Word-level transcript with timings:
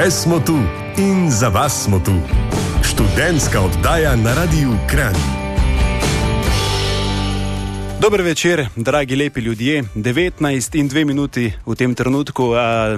Še 0.00 0.08
smo 0.10 0.38
tu 0.40 0.54
in 0.96 1.28
za 1.28 1.50
vas 1.52 1.74
smo 1.84 1.98
tu. 2.00 2.14
Študentska 2.80 3.60
oddaja 3.60 4.14
na 4.16 4.32
Radiu 4.32 4.72
Ukrajina. 4.72 5.20
Dober 8.00 8.22
večer, 8.22 8.66
dragi 8.76 9.16
lepi 9.16 9.40
ljudje. 9.40 9.82
19 9.94 10.78
in 10.80 10.88
2 10.88 11.04
minuti 11.04 11.52
v 11.66 11.76
tem 11.76 11.92
trenutku. 11.94 12.48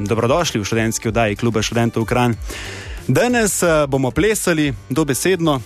Dobrodošli 0.07 0.63
v 0.63 0.65
študentski 0.65 1.11
oddaji 1.11 1.37
kluba 1.37 1.63
študentov 1.63 2.07
Kran. 2.07 2.39
Danes 3.09 3.65
bomo 3.89 4.15
plesali 4.15 4.71
dobesedno. 4.87 5.59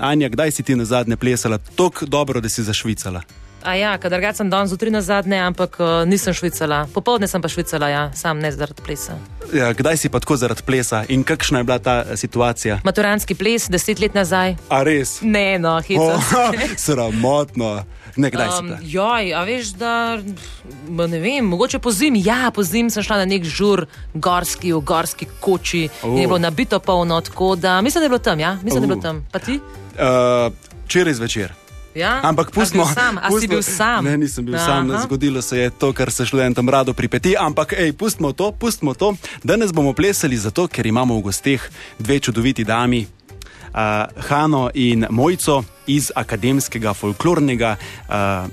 Anja, 0.00 0.28
kdaj 0.32 0.50
si 0.56 0.62
ti 0.62 0.72
na 0.72 0.88
zadnje 0.88 1.20
plesala 1.20 1.58
tako 1.58 2.08
dobro, 2.08 2.40
da 2.40 2.48
si 2.48 2.64
zašvicala? 2.64 3.20
A 3.66 3.74
ja, 3.74 3.98
kadar 3.98 4.20
ga 4.22 4.30
sem 4.30 4.46
danes 4.50 4.70
zjutraj 4.70 4.92
nazadnje, 4.94 5.40
ampak 5.42 5.80
uh, 5.82 5.86
nisem 6.06 6.34
švicala. 6.34 6.84
Popovdne 6.94 7.26
sem 7.26 7.42
pa 7.42 7.48
švicala, 7.50 7.88
ja, 7.90 8.02
sam 8.14 8.38
ne 8.38 8.52
zaradi 8.54 8.82
plesa. 8.86 9.16
Ja, 9.50 9.72
kdaj 9.74 9.98
si 9.98 10.08
pa 10.08 10.20
tako 10.22 10.36
zaradi 10.38 10.62
plesa 10.62 11.02
in 11.10 11.24
kakšna 11.26 11.64
je 11.64 11.66
bila 11.66 11.78
ta 11.82 11.96
eh, 12.04 12.16
situacija? 12.16 12.78
Maturantski 12.86 13.34
ples, 13.34 13.66
deset 13.66 13.98
let 13.98 14.14
nazaj. 14.14 14.54
A 14.70 14.84
res? 14.86 15.18
Ne, 15.22 15.58
no, 15.58 15.80
hitro. 15.82 16.14
Oh, 16.14 16.54
sramotno. 16.86 17.82
Ne, 18.16 18.30
kdaj 18.30 18.46
um, 18.46 18.54
si 18.54 18.62
bila? 18.62 18.78
Joj, 18.82 19.34
a 19.34 19.42
veš, 19.50 19.74
da 19.82 19.92
ne 20.86 21.18
vem, 21.18 21.50
mogoče 21.50 21.82
po 21.82 21.90
zimi. 21.90 22.22
Ja, 22.22 22.52
po 22.54 22.62
zimi 22.62 22.94
sem 22.94 23.02
šla 23.02 23.24
na 23.24 23.26
nek 23.26 23.42
žur, 23.50 23.88
gorski, 24.14 24.76
v 24.78 24.80
gorski 24.86 25.26
koči. 25.42 25.88
Uh. 26.06 26.14
Je 26.20 26.30
bilo 26.30 26.38
nabito 26.38 26.78
polno, 26.78 27.18
tako 27.20 27.56
da 27.58 27.80
mislim, 27.82 28.00
da 28.00 28.06
je 28.06 28.14
bilo 28.14 28.22
tam, 28.30 28.40
ja, 28.40 28.58
mislim, 28.62 28.78
uh. 28.78 28.80
da 28.80 28.84
je 28.84 28.94
bilo 28.94 28.98
oh. 28.98 29.02
tam. 29.02 29.26
Pa 29.32 29.42
ti? 29.42 29.58
Uh, 29.98 30.52
včeraj 30.86 31.18
zvečer. 31.18 31.65
Ja? 31.96 32.20
Ampak 32.22 32.52
pustimo. 32.52 32.84
A 32.84 32.92
sam, 32.92 33.18
a 33.18 33.28
pustimo, 33.32 33.56
bil 33.56 33.62
sam? 33.64 34.04
Ne, 34.04 34.18
nisem 34.20 34.44
bil 34.44 34.54
Aha. 34.54 34.64
sam. 34.64 34.92
Zgodilo 35.02 35.42
se 35.42 35.58
je 35.58 35.70
to, 35.70 35.92
kar 35.96 36.12
se 36.12 36.26
študentom 36.28 36.68
rado 36.68 36.92
pripeti. 36.92 37.32
Ampak, 37.38 37.72
hej, 37.72 37.92
pustimo 37.96 38.32
to, 38.36 38.52
pustimo 38.52 38.94
to. 38.94 39.16
Danes 39.42 39.72
bomo 39.72 39.96
plesali 39.96 40.36
zato, 40.36 40.68
ker 40.68 40.86
imamo 40.86 41.16
v 41.16 41.32
gosteh 41.32 41.64
dve 41.98 42.20
čudoviti 42.20 42.68
dami, 42.68 43.06
uh, 43.72 44.28
Hano 44.28 44.68
in 44.74 45.06
Mojco 45.10 45.64
iz 45.86 46.12
akademskega 46.14 46.92
folklornega, 46.94 47.76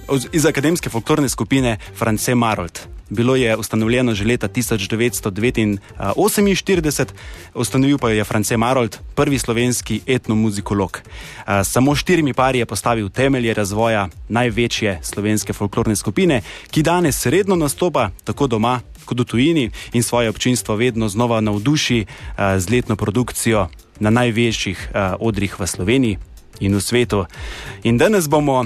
uh, 0.08 0.24
iz 0.32 0.46
akademske 0.46 0.90
folklorne 0.90 1.30
skupine 1.30 1.78
France 2.00 2.36
Marold. 2.36 2.80
Bilo 3.14 3.36
je 3.36 3.58
ustanovljeno 3.58 4.14
že 4.14 4.26
leta 4.26 4.48
1948, 4.48 7.08
ustanovil 7.54 7.98
pa 7.98 8.10
jo 8.10 8.16
je 8.16 8.24
France 8.24 8.58
Marold, 8.58 8.98
prvi 9.16 9.40
slovenski 9.40 10.02
etnomuzikolog. 10.08 11.02
Samo 11.64 11.96
štirimi 11.96 12.34
pari 12.34 12.60
je 12.60 12.66
postavil 12.66 13.10
temelje 13.10 13.54
razvoja 13.54 14.08
največje 14.30 15.00
slovenske 15.04 15.54
folklorne 15.54 15.96
skupine, 15.96 16.42
ki 16.72 16.84
danes 16.84 17.26
redno 17.26 17.56
nastopa 17.56 18.10
tako 18.24 18.48
doma 18.48 18.82
kot 19.06 19.20
v 19.20 19.24
tujini 19.24 19.72
in 19.94 20.04
svoje 20.04 20.30
občinstvo 20.30 20.76
vedno 20.76 21.10
znova 21.10 21.42
navduši 21.42 22.06
z 22.58 22.70
letno 22.70 22.96
produkcijo 22.96 23.68
na 24.00 24.10
največjih 24.10 24.90
odrih 25.20 25.60
v 25.60 25.68
Sloveniji 25.68 26.18
in 26.60 26.76
v 26.76 26.82
svetu. 26.82 27.26
In 27.84 27.98
danes 27.98 28.30
bomo 28.30 28.66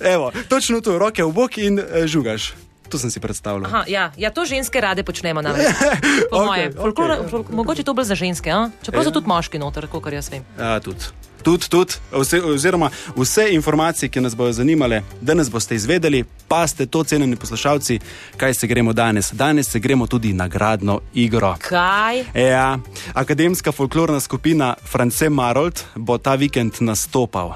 Evo, 0.00 0.32
točno 0.48 0.80
to, 0.80 0.98
roke 0.98 1.24
v 1.24 1.32
bok 1.32 1.58
in 1.58 1.78
eh, 1.78 2.06
žugaš. 2.06 2.52
To 2.90 2.98
sem 2.98 3.10
si 3.10 3.20
predstavljal. 3.20 3.70
Aha, 3.70 3.84
ja. 3.86 4.12
ja, 4.16 4.30
to 4.34 4.44
ženske 4.44 4.80
rade 4.80 5.02
počnemo 5.06 5.42
namreč. 5.42 5.70
Po 6.30 6.36
okay, 6.36 6.46
moje. 6.46 6.72
Folklora, 6.74 7.16
okay, 7.20 7.30
fol, 7.30 7.40
okay. 7.40 7.54
Mogoče 7.54 7.82
to 7.86 7.94
bolj 7.94 8.10
za 8.10 8.18
ženske, 8.18 8.50
a? 8.50 8.70
čeprav 8.82 9.02
ja. 9.02 9.04
so 9.04 9.10
eh? 9.10 9.18
tudi 9.20 9.30
moški 9.30 9.62
noter, 9.62 9.86
kot 9.86 10.12
jaz 10.12 10.30
vem. 10.32 10.42
Ja, 10.58 10.80
tudi. 10.82 11.12
Tud, 11.42 11.68
tud, 11.68 11.94
vse, 12.12 12.42
oziroma, 12.42 12.90
vse 13.16 13.46
informacije, 13.54 14.08
ki 14.08 14.20
nas 14.20 14.34
bodo 14.36 14.52
zanimale, 14.52 15.02
danes 15.20 15.48
boste 15.50 15.74
izvedeli, 15.74 16.24
pa 16.48 16.66
ste 16.66 16.86
to, 16.86 17.04
cenjeni 17.04 17.36
poslušalci, 17.36 18.00
kaj 18.36 18.54
se 18.54 18.66
gremo 18.66 18.92
danes. 18.92 19.32
Danes 19.32 19.70
se 19.70 19.78
gremo 19.78 20.06
tudi 20.06 20.32
nagradno 20.32 21.00
igro. 21.14 21.54
Kaj? 21.62 22.24
Ja, 22.34 22.78
akademska 23.14 23.72
folklorna 23.72 24.20
skupina 24.20 24.74
France 24.84 25.30
Marold 25.30 25.80
bo 25.94 26.18
ta 26.18 26.34
vikend 26.34 26.72
nastopal. 26.80 27.54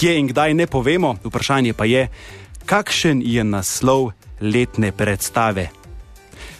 Kje 0.00 0.14
in 0.16 0.30
kdaj 0.32 0.54
ne 0.56 0.64
povemo, 0.64 1.18
vprašanje 1.24 1.74
pa 1.76 1.84
je, 1.84 2.06
kakšen 2.64 3.20
je 3.20 3.44
naslov 3.44 4.16
letne 4.40 4.96
predstave. 4.96 5.68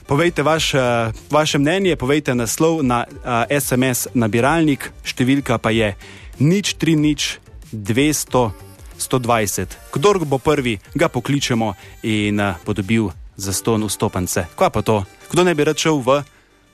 Povejte 0.04 0.44
vaš, 0.44 0.74
uh, 0.74 1.08
vaše 1.30 1.56
mnenje, 1.58 1.96
povejte 1.96 2.34
naslov 2.36 2.84
na 2.84 3.06
SMS 3.48 4.12
nabiralnik, 4.12 4.92
številka 5.08 5.56
pa 5.56 5.72
je 5.72 5.96
nič 6.36 6.76
3 6.76 7.00
nič 7.00 7.40
200 7.72 8.52
120. 9.00 9.88
Kdor 9.88 10.20
bo 10.28 10.36
prvi, 10.36 10.76
ga 10.92 11.08
pokličemo 11.08 11.72
in 12.04 12.36
uh, 12.36 12.60
bo 12.60 12.76
dobil 12.76 13.08
za 13.40 13.56
ston 13.56 13.88
vstopance. 13.88 14.52
Kva 14.52 14.68
pa 14.68 14.84
to? 14.84 15.00
Kdo 15.32 15.48
ne 15.48 15.56
bi 15.56 15.64
rad 15.64 15.80
šel 15.80 15.96
v, 16.04 16.20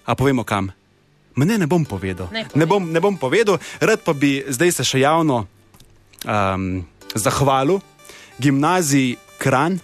a 0.02 0.12
povemo 0.18 0.42
kam? 0.42 0.74
Mene 1.38 1.62
ne 1.62 1.70
bom 1.70 1.86
povedal. 1.86 2.26
Ne 2.34 2.42
povej. 2.42 2.58
ne, 2.58 2.66
bom, 2.66 2.82
ne 2.90 2.98
bom 2.98 3.14
povedal, 3.14 3.62
rad 3.78 4.02
pa 4.02 4.18
bi 4.18 4.42
zdaj 4.50 4.82
se 4.82 4.82
še 4.82 5.06
javno 5.06 5.46
um, 6.26 6.84
zahvalil 7.14 7.80
gimnaziji 8.38 9.16
Kran, 9.38 9.78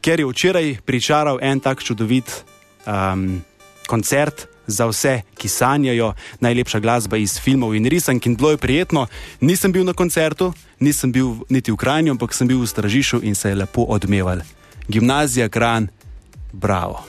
ker 0.00 0.20
je 0.20 0.26
včeraj 0.26 0.76
pričaral 0.84 1.38
en 1.42 1.60
tak 1.60 1.82
čudovit 1.84 2.44
um, 2.86 3.42
koncert 3.86 4.46
za 4.66 4.86
vse, 4.86 5.22
ki 5.34 5.48
sanjajo 5.48 6.12
najlepša 6.40 6.80
glasba 6.80 7.16
iz 7.16 7.40
filmov 7.40 7.74
in 7.74 7.88
risank. 7.88 8.26
In 8.26 8.36
bilo 8.36 8.50
je 8.50 8.56
prijetno. 8.56 9.06
Nisem 9.40 9.72
bil 9.72 9.84
na 9.84 9.92
koncertu, 9.92 10.52
nisem 10.80 11.12
bil 11.12 11.40
niti 11.48 11.72
v 11.72 11.76
Kranju, 11.76 12.12
ampak 12.12 12.34
sem 12.34 12.48
bil 12.48 12.60
v 12.60 12.68
Stražišu 12.68 13.20
in 13.22 13.34
se 13.34 13.48
je 13.48 13.54
lepo 13.54 13.82
odmeval. 13.88 14.44
Gimnazija 14.88 15.48
Kran, 15.48 15.88
bravo. 16.52 17.04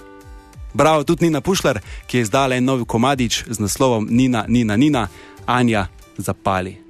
Bravo 0.73 1.03
tudi 1.03 1.25
Nina 1.25 1.41
Pušlar, 1.41 1.81
ki 2.07 2.17
je 2.17 2.21
izdala 2.21 2.55
en 2.55 2.65
nov 2.65 2.85
komadič 2.85 3.43
z 3.49 3.59
naslovom 3.59 4.07
Nina, 4.09 4.45
Nina, 4.47 4.75
Nina, 4.77 5.07
Anja 5.45 5.87
zapali. 6.17 6.88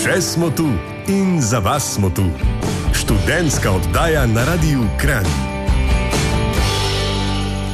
Še 0.00 0.14
smo 0.24 0.48
tu 0.56 0.64
in 1.12 1.42
za 1.44 1.58
vas 1.60 1.84
smo 1.84 2.08
tu. 2.08 2.24
Študentska 2.96 3.68
oddaja 3.68 4.22
na 4.26 4.46
Radiu 4.48 4.86
Kran. 4.96 5.26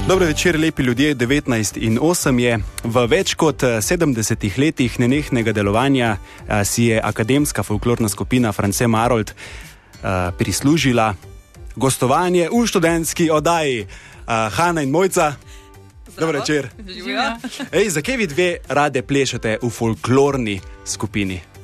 Dobro 0.09 0.27
večer, 0.27 0.59
lepi 0.59 0.83
ljudje. 0.83 1.15
19 1.15 1.79
in 1.79 2.01
8 2.03 2.41
je. 2.43 2.59
V 2.83 3.07
več 3.07 3.37
kot 3.39 3.63
eh, 3.63 3.79
70 3.79 4.59
letih 4.59 4.99
nenehnega 4.99 5.55
delovanja 5.55 6.17
eh, 6.17 6.65
si 6.67 6.91
je 6.91 6.99
akademska 6.99 7.63
folklorna 7.63 8.11
skupina 8.11 8.51
France 8.53 8.87
Marold 8.87 9.31
eh, 9.31 10.35
prislužila 10.35 11.15
gostovanje 11.77 12.51
v 12.51 12.67
študentski 12.67 13.31
oddaji. 13.31 13.87
Eh, 13.87 14.49
Hanna 14.51 14.83
in 14.83 14.91
Mojca. 14.91 15.37
Dobro 16.19 16.41
večer. 16.43 16.75
Ej, 17.71 17.91
zakaj 17.91 18.17
vi 18.17 18.27
dve 18.27 18.57
rade 18.67 19.07
plešete 19.07 19.61
v 19.63 19.71
folklorni 19.71 20.59
skupini? 20.83 21.56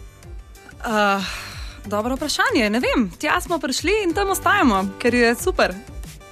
Uh, 0.82 1.22
dobro 1.84 2.14
vprašanje. 2.16 2.70
Ne 2.70 2.80
vem, 2.80 3.10
tja 3.18 3.40
smo 3.40 3.58
prišli 3.58 3.92
in 4.04 4.14
tam 4.14 4.30
ostajamo, 4.30 4.98
ker 4.98 5.14
je 5.14 5.34
super. 5.34 5.74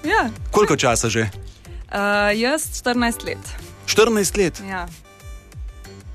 Ja. 0.05 0.31
Koliko 0.51 0.77
časa 0.77 1.09
že? 1.09 1.29
Uh, 1.87 2.31
jaz 2.35 2.83
14 2.83 3.25
let. 3.27 3.43
14 3.87 4.39
let, 4.39 4.63
Ja. 4.63 4.87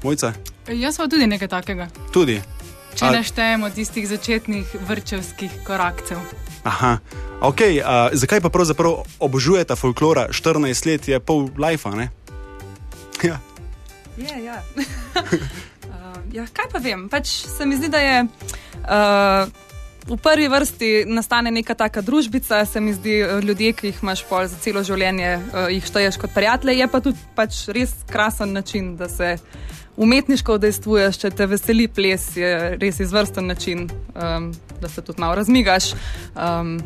Mojca, 0.03 0.33
Jaz 0.67 0.97
pa 0.97 1.07
tudi 1.07 1.27
nekaj 1.27 1.47
takega. 1.47 1.87
tudi. 2.11 2.41
Če 2.95 3.09
ne 3.11 3.23
štejemo 3.23 3.69
tistih 3.69 4.07
začetnih 4.07 4.65
vrčevskih 4.87 5.51
korakcev. 5.67 6.17
Aha, 6.63 6.97
ok, 7.41 7.61
uh, 7.61 7.83
zakaj 8.13 8.39
pa 8.41 8.49
pravzaprav 8.49 9.03
obožujete 9.19 9.75
folklora? 9.75 10.27
14 10.31 10.85
let 10.85 11.07
je 11.07 11.19
pol 11.19 11.49
life, 11.57 11.89
ne? 11.89 12.09
Ja. 13.23 13.39
Je, 14.17 14.43
ja. 14.43 14.63
uh, 15.15 16.17
ja, 16.37 16.47
kaj 16.53 16.71
pa 16.71 16.79
vem? 16.79 17.07
Pač 17.09 17.27
se 17.45 17.65
mi 17.65 17.77
zdi, 17.77 17.89
da 17.89 18.03
je. 18.03 18.25
Uh, 18.85 19.63
V 20.05 20.17
prvi 20.21 20.45
vrsti 20.45 20.89
nastane 21.09 21.49
neka 21.49 21.73
taka 21.73 22.01
družbica, 22.05 22.59
se 22.69 22.77
mi 22.77 22.93
zdi, 22.93 23.15
eh, 23.25 23.39
ljudje, 23.41 23.71
ki 23.73 23.87
jih 23.87 24.03
imaš 24.03 24.21
pol 24.29 24.45
za 24.45 24.59
celo 24.61 24.83
življenje, 24.85 25.31
uh, 25.49 25.65
jih 25.73 25.81
šteješ 25.81 26.19
kot 26.21 26.29
prijatelje. 26.29 26.75
Je 26.77 26.87
pa 26.87 27.01
tudi 27.01 27.17
pač 27.33 27.63
res 27.73 27.95
krasen 28.05 28.53
način, 28.53 28.93
da 28.99 29.09
se 29.09 29.39
umetniško 29.97 30.59
udejstvuješ, 30.59 31.17
če 31.23 31.33
te 31.33 31.49
veseli 31.49 31.87
ples, 31.87 32.27
je 32.37 32.77
res 32.77 33.01
izvrsten 33.01 33.49
način, 33.49 33.89
um, 34.13 34.51
da 34.77 34.93
se 34.93 35.01
tudi 35.01 35.25
malo 35.25 35.39
razmigaš. 35.41 35.95
Um, 36.37 36.77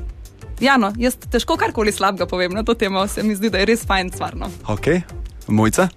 ja, 0.63 0.77
no, 0.79 0.93
jaz 0.95 1.19
težko 1.19 1.59
karkoli 1.59 1.91
slabega 1.91 2.23
povem 2.23 2.55
na 2.55 2.63
to 2.63 2.73
temo, 2.73 3.03
se 3.07 3.23
mi 3.23 3.35
zdi, 3.35 3.51
da 3.51 3.59
je 3.59 3.73
res 3.73 3.83
fajn 3.83 4.15
stvarno. 4.15 4.47
Ok, 4.71 4.93
Mojca. 5.47 5.89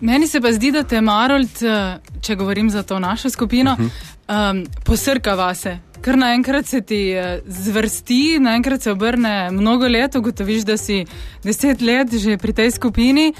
Meni 0.00 0.26
se 0.26 0.40
pa 0.40 0.52
zdi, 0.52 0.72
da 0.72 0.82
te 0.82 1.00
Marold, 1.00 1.62
eh, 1.62 1.98
če 2.20 2.34
govorim 2.36 2.70
za 2.70 2.82
to 2.82 2.98
našo 2.98 3.30
skupino, 3.30 3.76
um, 3.78 4.64
posrka 4.84 5.34
vase. 5.34 5.78
Ker 6.02 6.16
naenkrat 6.18 6.66
se 6.66 6.80
ti 6.80 7.00
eh, 7.12 7.40
zvrsti, 7.46 8.38
naenkrat 8.40 8.82
se 8.82 8.92
obrne 8.92 9.50
mnogo 9.50 9.88
let, 9.88 10.16
ugotoviš, 10.16 10.64
da 10.64 10.76
si 10.76 11.04
deset 11.44 11.80
let 11.80 12.12
že 12.12 12.38
pri 12.38 12.52
tej 12.52 12.70
skupini. 12.70 13.32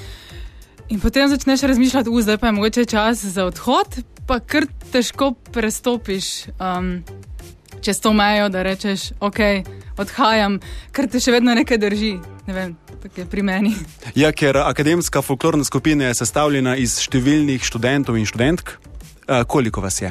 In 0.89 0.99
potem 0.99 1.27
začneš 1.27 1.61
razmišljati, 1.61 2.09
da 2.09 2.21
zdaj 2.21 2.37
pa 2.37 2.47
je 2.47 2.51
mogoče 2.51 2.85
čas 2.85 3.25
za 3.25 3.45
odhod, 3.45 4.03
pa 4.27 4.39
kar 4.39 4.67
težko 4.91 5.33
prestopiš 5.51 6.47
um, 6.59 7.03
čez 7.81 7.99
to 7.99 8.13
mejo, 8.13 8.49
da 8.49 8.63
rečeš, 8.63 9.11
ok, 9.19 9.39
odhajam, 9.97 10.59
ker 10.91 11.07
te 11.09 11.19
še 11.19 11.31
vedno 11.31 11.55
nekaj 11.57 11.79
drži. 11.81 12.13
Ne 12.51 12.57
vem, 12.59 12.71
tako 13.01 13.21
je 13.21 13.25
pri 13.31 13.43
meni. 13.47 13.69
Ja, 14.15 14.33
ker 14.35 14.57
akademska 14.59 15.21
folklorna 15.23 15.63
skupina 15.63 16.09
je 16.09 16.17
sestavljena 16.19 16.73
iz 16.75 16.97
številnih 16.99 17.63
študentov 17.63 18.17
in 18.19 18.27
študentk. 18.27 18.73
Uh, 19.23 19.45
koliko 19.47 19.79
vas 19.79 20.01
je? 20.01 20.09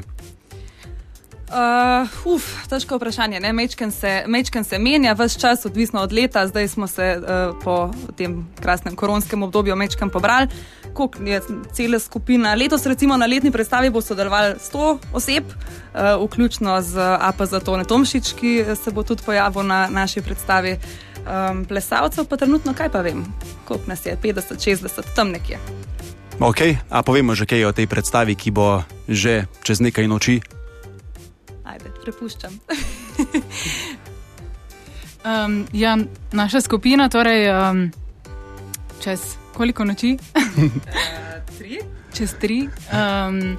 Uh, 1.51 2.09
uf, 2.31 2.47
težko 2.71 2.97
vprašanje. 2.97 3.43
Mečken 3.53 3.93
se, 3.93 4.15
mečken 4.25 4.65
se 4.65 4.79
menja, 4.81 5.13
vse 5.19 5.37
čas, 5.43 5.67
odvisno 5.69 6.01
od 6.01 6.15
leta. 6.17 6.47
Zdaj 6.49 6.71
smo 6.73 6.89
se 6.89 7.11
uh, 7.19 7.53
po 7.61 7.91
tem 8.17 8.39
krasnem 8.63 8.97
koronskem 8.97 9.45
obdobju 9.45 9.77
mečken 9.77 10.09
pobrali. 10.09 10.49
Koliko 10.97 11.21
je 11.29 11.43
cela 11.77 12.01
skupina? 12.01 12.55
Letos, 12.57 12.89
recimo 12.89 13.21
na 13.21 13.29
letni 13.29 13.53
predstavi, 13.53 13.93
bo 13.93 14.01
sodelovalo 14.01 14.57
100 14.57 14.89
oseb, 15.13 15.53
uh, 15.53 16.17
vključno 16.25 16.81
z 16.89 17.05
APZ 17.21 17.61
Tone 17.69 17.85
Tomšič, 17.85 18.33
ki 18.41 18.57
se 18.81 18.97
bo 18.97 19.05
tudi 19.05 19.29
pojavil 19.29 19.69
na 19.69 19.89
naši 19.93 20.25
predstavi. 20.25 20.79
Um, 21.21 21.65
plesalcev 21.65 22.27
pa 22.27 22.37
trenutno, 22.37 22.75
kaj 22.75 22.91
pa 22.91 23.05
vem, 23.05 23.25
koliko 23.65 23.91
nas 23.91 24.07
je, 24.07 24.17
50, 24.17 24.57
60, 24.57 25.15
tam 25.15 25.31
nekje. 25.31 25.59
Ok, 26.41 26.61
a 26.89 27.03
povemo 27.05 27.37
že 27.37 27.45
kaj 27.45 27.69
o 27.69 27.77
tej 27.77 27.87
predstavi, 27.87 28.35
ki 28.35 28.51
bo 28.51 28.81
že 29.05 29.45
čez 29.63 29.85
nekaj 29.85 30.09
noči. 30.09 30.41
Ajde, 31.65 31.93
prepuščam. 32.05 32.53
Um, 35.21 35.69
ja, 35.77 35.99
naša 36.33 36.65
skupina, 36.65 37.13
torej 37.13 37.45
um, 37.53 37.93
čez 39.05 39.37
koliko 39.53 39.85
noči? 39.85 40.17
Tri? 41.61 42.01
čez 42.15 42.35
tri. 42.41 42.69
Um, 42.93 43.57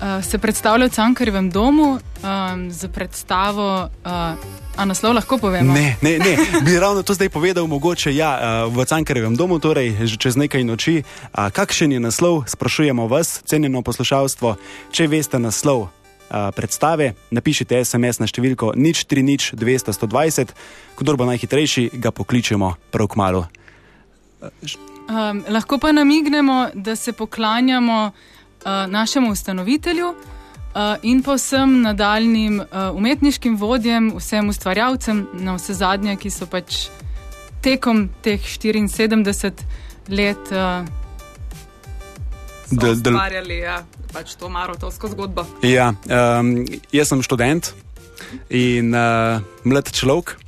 uh, 0.00 0.24
se 0.24 0.38
predstavlja 0.38 0.86
v 0.86 0.90
Cankarjevem 0.90 1.50
domu 1.50 1.98
um, 1.98 2.70
z 2.70 2.88
predstavo. 2.88 3.88
Uh, 4.04 4.61
a 4.76 4.84
naslov 4.84 5.14
lahko 5.14 5.38
povemo? 5.38 5.72
Ne, 5.72 5.96
ne, 6.02 6.18
ne. 6.18 6.32
bi 6.64 6.78
ravno 6.78 7.02
to 7.02 7.14
zdaj 7.14 7.28
povedal, 7.28 7.66
mogoče 7.66 8.14
ja, 8.16 8.64
uh, 8.66 8.72
v 8.72 8.84
Cankarjevem 8.84 9.36
domu, 9.36 9.58
torej 9.58 9.96
že 10.08 10.16
čez 10.16 10.36
nekaj 10.36 10.64
noči. 10.64 11.04
Kakšen 11.32 11.92
je 11.92 12.00
naslov, 12.00 12.48
sprašujemo 12.48 13.06
vas, 13.08 13.42
cenjeno 13.44 13.82
poslušalstvo. 13.82 14.56
Če 14.92 15.06
veste 15.06 15.38
naslov 15.38 15.88
uh, 16.32 16.50
predstave, 16.56 17.14
napišite 17.30 17.84
SMS 17.84 18.22
na 18.22 18.28
številko 18.28 18.72
nič 18.76 19.04
3 19.04 19.22
nič 19.22 19.42
200 19.52 19.92
120, 19.92 20.56
kdor 20.96 21.20
bo 21.20 21.28
najhitrejši, 21.28 21.92
ga 22.00 22.10
pokličemo 22.10 22.76
prav 22.90 23.12
k 23.12 23.14
malu. 23.20 23.44
Um, 24.42 25.44
lahko 25.52 25.78
pa 25.78 25.92
namignemo, 25.92 26.72
da 26.74 26.96
se 26.96 27.12
poklanjamo 27.12 28.10
uh, 28.10 28.86
našemu 28.88 29.30
ustanovitelju 29.30 30.14
in 31.02 31.22
pa 31.22 31.34
vsem 31.36 31.80
nadaljnim 31.82 32.60
uh, 32.60 32.96
umetniškim 32.96 33.56
vodjem, 33.60 34.12
vsem 34.16 34.48
ustvarjalcem, 34.48 35.26
na 35.44 35.56
vse 35.58 35.74
zadnje, 35.74 36.16
ki 36.16 36.30
so 36.32 36.46
pač 36.46 36.86
tekom 37.62 38.08
teh 38.24 38.40
74 38.40 39.52
let. 40.08 40.52
Uh, 40.52 40.86
Del- 42.72 43.02
del- 43.04 43.12
Ustvarjali 43.12 43.58
ja, 43.58 43.82
pač 44.12 44.32
to 44.40 44.48
marotovsko 44.48 45.10
zgodbo. 45.12 45.44
Ja, 45.66 45.92
um, 46.08 46.54
jaz 46.92 47.12
sem 47.12 47.20
študent 47.20 47.74
in 48.48 48.94
uh, 48.96 49.44
mlad 49.68 49.92
človek. 49.92 50.38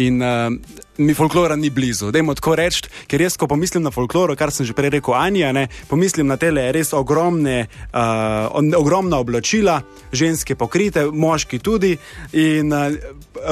In 0.00 0.22
uh, 0.24 0.48
mi 0.98 1.14
folklora 1.14 1.56
ni 1.56 1.70
blizu. 1.70 2.10
Dajmo 2.10 2.34
tako 2.34 2.54
reči, 2.56 2.88
ker 3.06 3.20
jaz, 3.20 3.36
ko 3.36 3.46
pomislim 3.48 3.82
na 3.82 3.90
folkloro, 3.90 4.36
kar 4.36 4.52
sem 4.52 4.66
že 4.66 4.76
prej 4.76 4.90
rekel, 4.96 5.14
Anja, 5.16 5.52
ne, 5.52 5.68
pomislim 5.88 6.26
na 6.28 6.36
tele 6.36 6.68
res 6.72 6.92
ogromne, 6.92 7.66
uh, 7.92 8.76
ogromna 8.78 9.20
oblačila, 9.22 9.80
ženske 10.12 10.54
pokrite, 10.54 11.06
moški 11.08 11.58
tudi, 11.58 11.96
in 12.32 12.72
uh, 12.72 12.92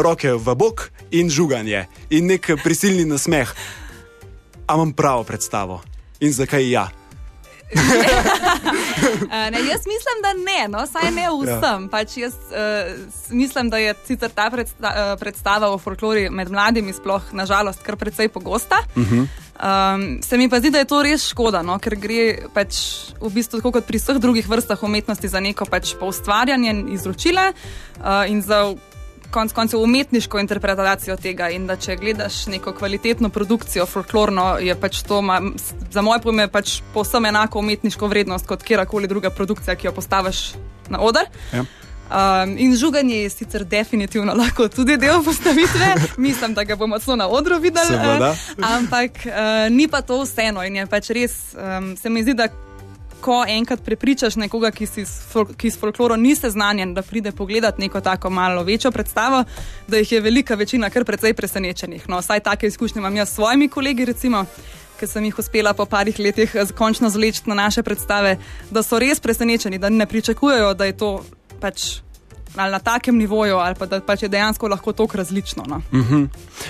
roke 0.04 0.37
v 0.37 0.56
bok 0.56 0.90
in 1.10 1.31
žuganje 1.31 1.87
in 2.10 2.26
nek 2.31 2.52
prisilni 2.64 3.04
nasmeh. 3.08 3.54
A 4.66 4.75
imam 4.75 4.92
pravo 4.92 5.25
predstavo 5.25 5.81
in 6.20 6.32
zakaj 6.32 6.70
ja? 6.70 6.88
Uh, 9.00 9.31
ne, 9.52 9.58
jaz 9.70 9.87
mislim, 9.87 10.17
da 10.23 10.32
ne, 10.32 10.69
no, 10.69 10.87
saj 10.87 11.11
ne 11.11 11.29
vsem. 11.31 11.82
Ja. 11.82 11.88
Pač 11.91 12.17
jaz 12.17 12.35
uh, 12.50 12.91
mislim, 13.31 13.70
da 13.70 13.79
je 13.79 13.94
sicer 14.06 14.31
ta 14.35 14.50
predsta, 14.50 14.88
uh, 14.88 15.19
predstava 15.20 15.70
o 15.73 15.79
folklori 15.79 16.29
med 16.31 16.50
mladimi 16.50 16.93
sploh 16.93 17.32
nažalost 17.32 17.82
kar 17.82 17.97
precej 17.97 18.29
pogosta. 18.29 18.82
Uh 18.97 19.02
-huh. 19.02 19.26
um, 19.61 20.23
se 20.23 20.37
mi 20.37 20.49
pa 20.49 20.58
zdi, 20.58 20.70
da 20.70 20.79
je 20.79 20.85
to 20.85 21.02
res 21.02 21.29
škoda, 21.29 21.62
no, 21.62 21.79
ker 21.79 21.97
gre 21.97 22.38
pač 22.55 22.76
v 23.20 23.31
bistvu 23.31 23.58
tako 23.58 23.73
kot 23.73 23.87
pri 23.87 23.99
vseh 23.99 24.19
drugih 24.19 24.49
vrstah 24.49 24.82
umetnosti 24.82 25.29
za 25.29 25.41
neko 25.41 25.64
pač 25.64 25.94
poustvarjanje 26.00 26.70
in 26.70 26.88
izročile 26.93 27.52
uh, 27.52 28.31
in 28.31 28.43
za 28.43 28.75
konec 29.30 29.52
koncev 29.52 29.80
umetniško 29.80 30.38
interpretacijo 30.38 31.16
tega. 31.16 31.48
In 31.50 31.66
da 31.66 31.76
če 31.76 31.96
gledaš 31.96 32.46
neko 32.46 32.72
kvalitetno 32.76 33.28
produkcijo, 33.28 33.86
folklorno, 33.86 34.56
je 34.58 34.74
pač 34.80 35.02
to, 35.08 35.22
ma, 35.22 35.40
za 35.90 36.02
moje 36.02 36.22
pojme, 36.24 36.48
pač 36.48 36.80
povsem 36.94 37.30
enako 37.30 37.58
umetniško 37.64 38.08
vrednost 38.10 38.46
kot 38.46 38.62
kjerkoli 38.62 39.08
druga 39.08 39.30
produkcija, 39.30 39.76
ki 39.76 39.90
jo 39.90 39.94
postaviš 39.96 40.42
na 40.90 41.00
oder. 41.00 41.30
Ja. 41.52 41.64
Um, 42.10 42.56
in 42.58 42.74
žuganje 42.76 43.20
je 43.22 43.30
sicer 43.30 43.64
definitivno 43.64 44.34
lahko 44.34 44.68
tudi 44.68 44.96
del 44.96 45.22
postavitve, 45.24 45.94
mislim, 46.26 46.54
da 46.54 46.64
ga 46.64 46.76
bomo 46.76 46.98
celo 46.98 47.16
na 47.16 47.28
odru 47.28 47.58
videli. 47.58 47.86
Seveda. 47.86 48.32
eh, 48.32 48.64
ampak 48.66 49.10
uh, 49.26 49.70
ni 49.70 49.86
pa 49.88 50.02
to 50.02 50.22
vseeno 50.24 50.64
in 50.66 50.76
je 50.76 50.86
pač 50.86 51.10
res, 51.14 51.54
um, 51.54 51.94
se 51.96 52.10
mi 52.10 52.22
zdi, 52.22 52.34
da 52.34 52.48
ko 53.20 53.44
enkrat 53.49 53.84
prepričaš 53.84 54.37
nekoga, 54.37 54.70
ki, 54.70 54.87
si 54.87 55.05
s 55.06 55.20
fol- 55.32 55.55
ki 55.56 55.70
s 55.70 55.78
folklorom 55.78 56.20
ni 56.22 56.34
seznanjen, 56.37 56.94
da 56.94 57.02
pride 57.02 57.32
pogledat 57.32 57.78
neko 57.78 58.00
tako 58.00 58.31
malo 58.31 58.62
večjo 58.62 58.90
predstavo, 58.90 59.44
da 59.88 59.96
jih 59.96 60.12
je 60.12 60.20
velika 60.20 60.55
večina 60.55 60.90
kar 60.90 61.05
precej 61.05 61.34
presenečenih. 61.34 62.08
No, 62.08 62.19
vsaj 62.19 62.40
take 62.40 62.67
izkušnje 62.67 62.99
imam 62.99 63.17
jaz 63.17 63.28
s 63.28 63.34
svojimi 63.34 63.69
kolegi, 63.69 64.05
recimo. 64.05 64.44
Ker 65.00 65.08
sem 65.08 65.25
jih 65.25 65.38
uspela 65.38 65.72
po 65.72 65.87
parih 65.87 66.19
letih 66.19 66.55
eh, 66.55 66.67
končno 66.76 67.08
zleči 67.11 67.43
na 67.46 67.55
naše 67.55 67.82
predstave, 67.82 68.37
da 68.70 68.82
so 68.82 68.99
res 68.99 69.20
presenečeni, 69.20 69.78
da 69.78 69.88
ne 69.88 70.06
pričakujejo, 70.06 70.75
da 70.75 70.84
je 70.84 70.97
to 70.97 71.25
pač 71.61 72.00
na 72.54 72.78
takem 72.78 73.16
nivoju, 73.16 73.56
ali 73.56 73.75
pa 73.78 73.87
da 73.87 74.00
pač 74.00 74.23
je 74.23 74.28
dejansko 74.28 74.68
lahko 74.68 74.92
tako 74.92 75.16
različno. 75.16 75.64
No. 75.68 75.80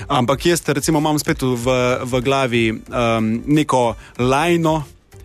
Ampak 0.08 0.46
jaz 0.46 0.62
recimo 0.66 0.98
imam 0.98 1.18
spet 1.18 1.42
v, 1.42 1.76
v 2.04 2.20
glavi 2.20 2.70
um, 2.72 3.42
neko 3.46 3.94
lajno, 4.18 4.82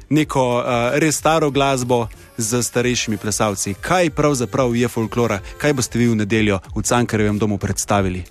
neko 0.09 0.45
uh, 0.59 0.99
res 0.99 1.17
staro 1.17 1.51
glasbo 1.51 2.07
z 2.37 2.63
starejšimi 2.63 3.17
plesalci. 3.17 3.73
Kaj 3.81 4.09
pravzaprav 4.09 4.75
je 4.75 4.87
folklora, 4.87 5.39
kaj 5.57 5.73
boste 5.73 5.99
vi 5.99 6.07
v 6.07 6.15
nedeljo 6.15 6.59
v 6.75 6.83
Cankarjevem 6.83 7.39
domu 7.39 7.57
predstavili? 7.57 8.25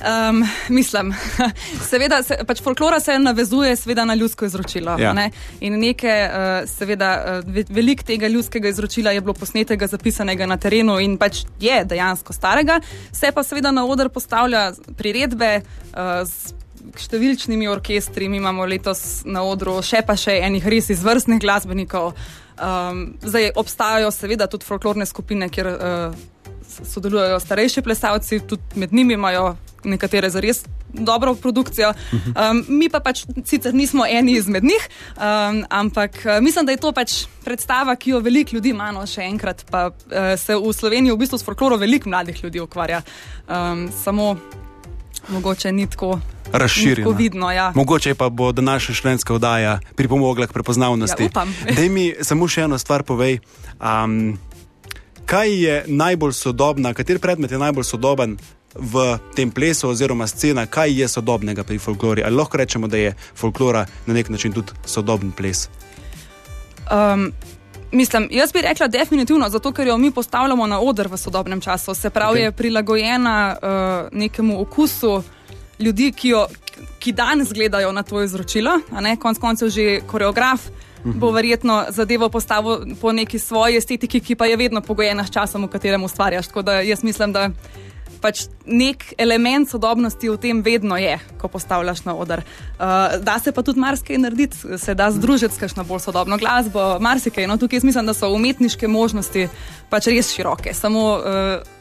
Um, 0.00 0.44
mislim, 0.68 1.14
seveda, 1.90 2.22
se, 2.22 2.38
pač 2.48 2.62
folklora 2.64 3.00
se 3.00 3.18
navezuje 3.18 3.74
seveda, 3.76 4.04
na 4.04 4.14
ljudsko 4.14 4.46
izročilo. 4.48 4.96
Ja. 4.98 5.12
Ne? 5.12 5.26
In 5.60 5.76
nekaj, 5.80 6.22
uh, 6.24 6.68
seveda, 6.68 7.40
ve- 7.46 7.66
veliko 7.68 8.06
tega 8.08 8.28
ljudskega 8.28 8.68
izročila 8.68 9.12
je 9.12 9.20
bilo 9.20 9.34
posnetega, 9.36 9.86
zapisanega 9.86 10.46
na 10.46 10.56
terenu 10.56 10.96
in 11.00 11.18
pač 11.20 11.44
je 11.60 11.82
dejansko 11.84 12.32
starega. 12.32 12.80
Se 13.12 13.32
pa 13.32 13.44
seveda 13.44 13.74
na 13.76 13.84
oder 13.84 14.08
postavlja 14.08 14.70
priredbe. 14.96 15.60
Uh, 15.92 16.24
z 16.24 16.59
Številčnimi 16.98 17.68
orkestri, 17.70 18.28
mi 18.28 18.40
imamo 18.40 18.66
letos 18.66 19.22
na 19.24 19.44
odru 19.46 19.78
še 19.84 20.02
pa 20.06 20.16
še 20.18 20.40
enih 20.46 20.66
res 20.66 20.90
izvrstnih 20.90 21.40
glasbenikov. 21.42 22.14
Um, 22.60 23.14
zdaj 23.24 23.52
obstajajo 23.56 24.10
seveda 24.12 24.48
tudi 24.50 24.66
folklorne 24.68 25.06
skupine, 25.08 25.48
kjer 25.52 25.70
uh, 25.70 26.18
sodelujejo 26.84 27.40
starejši 27.40 27.82
plesalci, 27.82 28.40
tudi 28.46 28.80
med 28.80 28.92
njimi 28.92 29.14
imajo 29.14 29.54
nekatere 29.84 30.30
za 30.30 30.40
res 30.40 30.64
dobro 30.92 31.34
produkcijo. 31.34 31.92
Um, 32.12 32.64
mi 32.68 32.88
pa 32.90 33.00
pač 33.00 33.24
sicer 33.46 33.74
nismo 33.74 34.04
eni 34.06 34.34
izmed 34.38 34.64
njih, 34.64 34.88
um, 35.16 35.62
ampak 35.70 36.18
uh, 36.24 36.40
mislim, 36.42 36.66
da 36.66 36.74
je 36.74 36.82
to 36.82 36.92
pač 36.92 37.24
predstava, 37.44 37.96
ki 37.96 38.10
jo 38.10 38.20
veliko 38.20 38.56
ljudi 38.56 38.74
ima, 38.74 38.90
no 38.92 39.06
še 39.06 39.22
enkrat, 39.28 39.64
pa 39.70 39.88
uh, 39.90 40.32
se 40.36 40.56
v 40.56 40.72
Sloveniji 40.74 41.14
v 41.14 41.20
bistvu 41.22 41.38
s 41.38 41.46
folklorom 41.46 41.80
veliko 41.80 42.10
mladih 42.10 42.44
ljudi 42.44 42.60
ukvarja. 42.60 43.02
Um, 43.48 43.88
samo 44.02 44.34
mogoče 45.30 45.72
ni 45.72 45.86
tako. 45.86 46.20
Razširjena. 46.52 47.16
Vidno, 47.16 47.52
ja. 47.52 47.72
Mogoče 47.74 48.14
pa 48.14 48.28
bo 48.28 48.52
današnja 48.52 48.94
študentska 48.94 49.34
oddaja 49.34 49.80
pripomogla 49.96 50.46
k 50.46 50.52
prepoznavnosti. 50.52 51.22
Ja, 51.22 51.26
upam. 51.26 51.54
Daj 51.76 51.88
mi 51.88 52.14
samo 52.22 52.48
še 52.48 52.66
eno 52.66 52.78
stvar 52.78 53.02
povej. 53.02 53.38
Um, 53.80 54.38
kaj 55.26 55.62
je 55.64 55.84
najbolj 55.86 56.32
sodobna, 56.32 56.94
kater 56.94 57.18
predmet 57.18 57.50
je 57.50 57.58
najbolj 57.58 57.84
sodoben 57.84 58.38
v 58.74 59.18
tem 59.34 59.50
plesu, 59.50 59.88
oziroma 59.90 60.26
scena, 60.26 60.66
kaj 60.66 61.00
je 61.00 61.08
sodobnega 61.08 61.64
pri 61.64 61.78
folklori? 61.78 62.22
Ali 62.22 62.36
lahko 62.36 62.58
rečemo, 62.58 62.88
da 62.88 62.96
je 62.96 63.14
folklora 63.34 63.86
na 64.06 64.14
nek 64.14 64.28
način 64.28 64.52
tudi 64.52 64.72
sodoben 64.86 65.32
ples? 65.32 65.68
Um, 66.90 67.32
mislim, 67.92 68.28
jaz 68.30 68.52
bi 68.52 68.62
rekla 68.62 68.88
definitivno, 68.88 69.48
zato 69.48 69.72
ker 69.72 69.86
jo 69.86 69.96
mi 69.98 70.10
postavljamo 70.10 70.66
na 70.66 70.80
oder 70.80 71.08
v 71.08 71.16
sodobnem 71.16 71.60
času. 71.60 71.94
Se 71.94 72.10
pravi, 72.10 72.40
okay. 72.40 72.42
je 72.42 72.52
prilagojena 72.52 73.56
uh, 73.62 74.18
nekemu 74.18 74.60
okusu 74.60 75.22
ljudi, 75.78 76.12
ki, 76.12 76.28
jo, 76.28 76.46
ki 76.98 77.12
danes 77.12 77.52
gledajo 77.52 77.92
na 77.92 78.02
to 78.02 78.22
izročilo. 78.22 78.80
Konec 79.18 79.38
koncev 79.38 79.68
že 79.68 80.00
koreograf. 80.06 80.60
Bo 81.04 81.30
verjetno 81.30 81.86
zadevo 81.88 82.28
postavil 82.28 82.94
po 83.00 83.12
neki 83.12 83.38
svoji 83.38 83.76
estetiki, 83.76 84.20
ki 84.20 84.34
pa 84.34 84.46
je 84.46 84.56
vedno 84.56 84.80
pogojena 84.80 85.24
s 85.24 85.30
časom, 85.30 85.64
v 85.64 85.68
katerem 85.72 86.04
ustvarjaš. 86.04 86.46
Tako 86.46 86.62
da 86.62 86.80
jaz 86.80 87.04
mislim, 87.04 87.32
da 87.32 87.50
pač 88.20 88.46
nek 88.66 89.04
element 89.18 89.70
sodobnosti 89.70 90.28
v 90.28 90.36
tem 90.40 90.62
vedno 90.62 90.96
je, 91.00 91.16
ko 91.40 91.48
postavljaš 91.48 92.04
na 92.04 92.14
oder. 92.14 92.44
Uh, 92.78 93.16
da 93.24 93.38
se 93.38 93.52
pa 93.52 93.62
tudi 93.62 93.80
marsikaj 93.80 94.18
narediti, 94.18 94.78
se 94.78 94.94
da 94.94 95.10
združiti 95.10 95.54
s 95.54 95.58
kakšno 95.58 95.84
bolj 95.84 96.04
sodobno 96.04 96.38
glasbo, 96.38 96.98
marsikaj. 97.00 97.48
No, 97.48 97.56
tukaj 97.56 97.80
mislim, 97.82 98.06
da 98.06 98.14
so 98.14 98.30
umetniške 98.34 98.88
možnosti 98.88 99.48
pač 99.90 100.10
res 100.12 100.34
široke. 100.34 100.74
Samo 100.76 101.04
uh, 101.18 101.80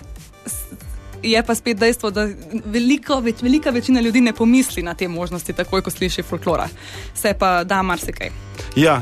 je 1.23 1.43
pa 1.43 1.55
spet 1.55 1.77
dejstvo, 1.77 2.11
da 2.15 2.27
veliko, 2.65 3.19
več, 3.23 3.43
velika 3.43 3.69
večina 3.75 4.01
ljudi 4.01 4.21
ne 4.21 4.33
pomisli 4.33 4.83
na 4.83 4.95
te 4.95 5.07
možnosti, 5.07 5.53
takoj 5.53 5.83
ko 5.83 5.91
sliši 5.91 6.23
folklora. 6.23 6.69
Se 7.15 7.33
pa 7.39 7.63
da 7.63 7.81
marsikaj. 7.83 8.31
Ja, 8.79 9.01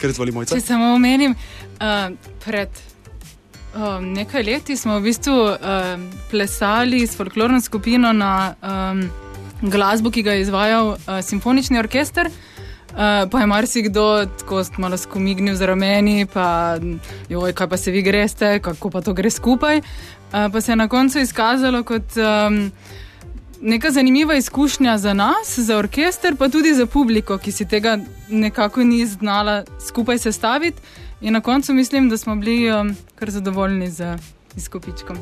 ker 0.00 0.14
zvolimo. 0.14 0.44
Če 0.44 0.60
samo 0.62 0.94
omenim, 0.94 1.34
uh, 1.80 2.10
pred. 2.44 2.93
Um, 3.74 4.12
nekaj 4.12 4.42
leti 4.42 4.76
smo 4.76 5.00
v 5.00 5.08
bistvu 5.08 5.34
um, 5.34 6.02
plesali 6.30 7.06
s 7.06 7.16
folklorno 7.16 7.60
skupino 7.60 8.12
na 8.12 8.54
um, 8.62 9.00
glasbo, 9.62 10.10
ki 10.14 10.22
ga 10.22 10.32
je 10.32 10.44
izvajal 10.44 10.88
uh, 10.94 11.18
simfonični 11.22 11.78
orkester. 11.78 12.30
Uh, 12.94 13.26
pa 13.30 13.40
je 13.40 13.46
marsikdo 13.46 14.26
tako 14.38 14.62
malo 14.78 14.96
skomignil 14.96 15.56
z 15.56 15.66
rameni, 15.66 16.26
pa 16.26 16.78
joj, 17.28 17.52
kaj 17.52 17.68
pa 17.68 17.76
se 17.76 17.90
vi 17.90 18.02
greste, 18.02 18.60
kako 18.62 18.90
pa 18.90 19.00
to 19.00 19.12
gre 19.12 19.30
skupaj. 19.30 19.78
Uh, 19.78 20.46
pa 20.52 20.60
se 20.60 20.72
je 20.72 20.76
na 20.76 20.88
koncu 20.88 21.18
izkazalo 21.18 21.82
kot 21.82 22.14
um, 22.16 22.70
neka 23.60 23.90
zanimiva 23.90 24.36
izkušnja 24.36 24.98
za 24.98 25.14
nas, 25.14 25.58
za 25.58 25.78
orkester, 25.78 26.36
pa 26.36 26.48
tudi 26.48 26.74
za 26.74 26.86
publiko, 26.86 27.38
ki 27.38 27.52
si 27.52 27.68
tega 27.68 27.98
nekako 28.28 28.84
ni 28.84 29.06
znala 29.06 29.64
skupaj 29.88 30.18
sestaviti. 30.18 30.82
In 31.24 31.32
na 31.32 31.40
koncu 31.40 31.74
mislim, 31.74 32.08
da 32.08 32.18
smo 32.18 32.36
bili 32.36 32.72
um, 32.72 32.96
kar 33.14 33.30
zadovoljni 33.30 33.90
z 33.90 34.16
izkupičkom. 34.56 35.16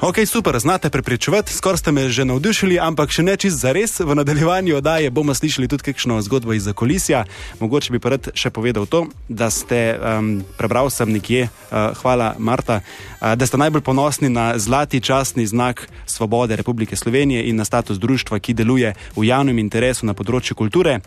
Ok, 0.00 0.16
super, 0.26 0.58
znate 0.58 0.90
prepričevati, 0.90 1.52
skoraj 1.52 1.76
ste 1.76 1.92
me 1.92 2.08
že 2.08 2.24
navdušili, 2.24 2.78
ampak 2.80 3.10
še 3.10 3.22
ne 3.22 3.36
čist 3.36 3.60
za 3.60 3.72
res. 3.72 4.00
V 4.00 4.14
nadaljevanju 4.14 4.76
oddaje 4.76 5.10
bomo 5.10 5.34
slišali 5.34 5.68
tudi 5.68 5.92
kakšno 5.92 6.22
zgodbo 6.22 6.52
iz 6.52 6.64
zakolisja. 6.64 7.24
Mogoče 7.60 7.92
bi 7.92 8.00
pa 8.00 8.14
rad 8.16 8.30
še 8.34 8.50
povedal 8.50 8.86
to, 8.86 9.04
da 9.28 9.50
ste, 9.50 9.98
um, 10.00 10.40
prebral 10.56 10.90
sem 10.90 11.12
nekje, 11.12 11.50
uh, 11.52 11.92
hvala 12.00 12.32
Marta, 12.38 12.80
uh, 12.80 13.34
da 13.36 13.46
ste 13.46 13.60
najbolj 13.60 13.84
ponosni 13.84 14.32
na 14.32 14.56
zlati 14.58 15.00
častni 15.04 15.46
znak 15.46 15.84
svobode 16.06 16.56
Republike 16.56 16.96
Slovenije 16.96 17.44
in 17.44 17.60
na 17.60 17.68
status 17.68 18.00
društva, 18.00 18.40
ki 18.40 18.56
deluje 18.56 18.96
v 19.16 19.28
javnem 19.28 19.60
interesu 19.60 20.08
na 20.08 20.16
področju 20.16 20.56
kulture. 20.56 21.00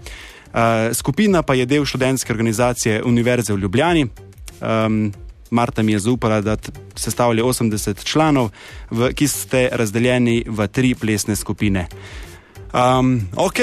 Uh, 0.55 0.93
skupina 0.95 1.41
pa 1.43 1.51
je 1.53 1.65
del 1.65 1.83
študentske 1.83 2.31
organizacije 2.31 3.03
Univerze 3.03 3.51
v 3.51 3.59
Ljubljani, 3.59 4.07
Um, 4.61 5.13
Marta 5.51 5.83
mi 5.83 5.91
je 5.91 5.99
zaupala, 5.99 6.41
da 6.41 6.57
sestavlja 6.95 7.43
80 7.43 8.03
članov, 8.03 8.49
v, 8.91 9.13
ki 9.13 9.27
ste 9.27 9.69
razdeljeni 9.71 10.43
v 10.47 10.67
tri 10.67 10.95
plesne 10.95 11.35
skupine. 11.35 11.87
Um, 12.73 13.21
ok, 13.35 13.61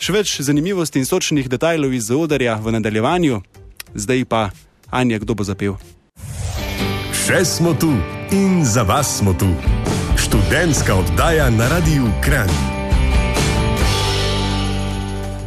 še 0.00 0.14
več 0.14 0.40
zanimivosti 0.40 0.98
in 0.98 1.06
sočnih 1.06 1.50
detajlov 1.50 1.94
iz 1.94 2.10
Odarja 2.10 2.56
v 2.62 2.74
nadaljevanju, 2.78 3.42
zdaj 3.94 4.24
pa 4.24 4.48
Anja, 4.90 5.20
kdo 5.20 5.36
bo 5.36 5.44
zapel. 5.44 5.76
Še 7.12 7.44
smo 7.44 7.76
tu 7.76 7.92
in 8.32 8.64
za 8.64 8.82
vas 8.88 9.18
smo 9.20 9.36
tu. 9.36 9.52
Študentska 10.16 10.96
oddaja 10.96 11.50
na 11.52 11.68
radiju 11.68 12.08
Kran. 12.24 12.77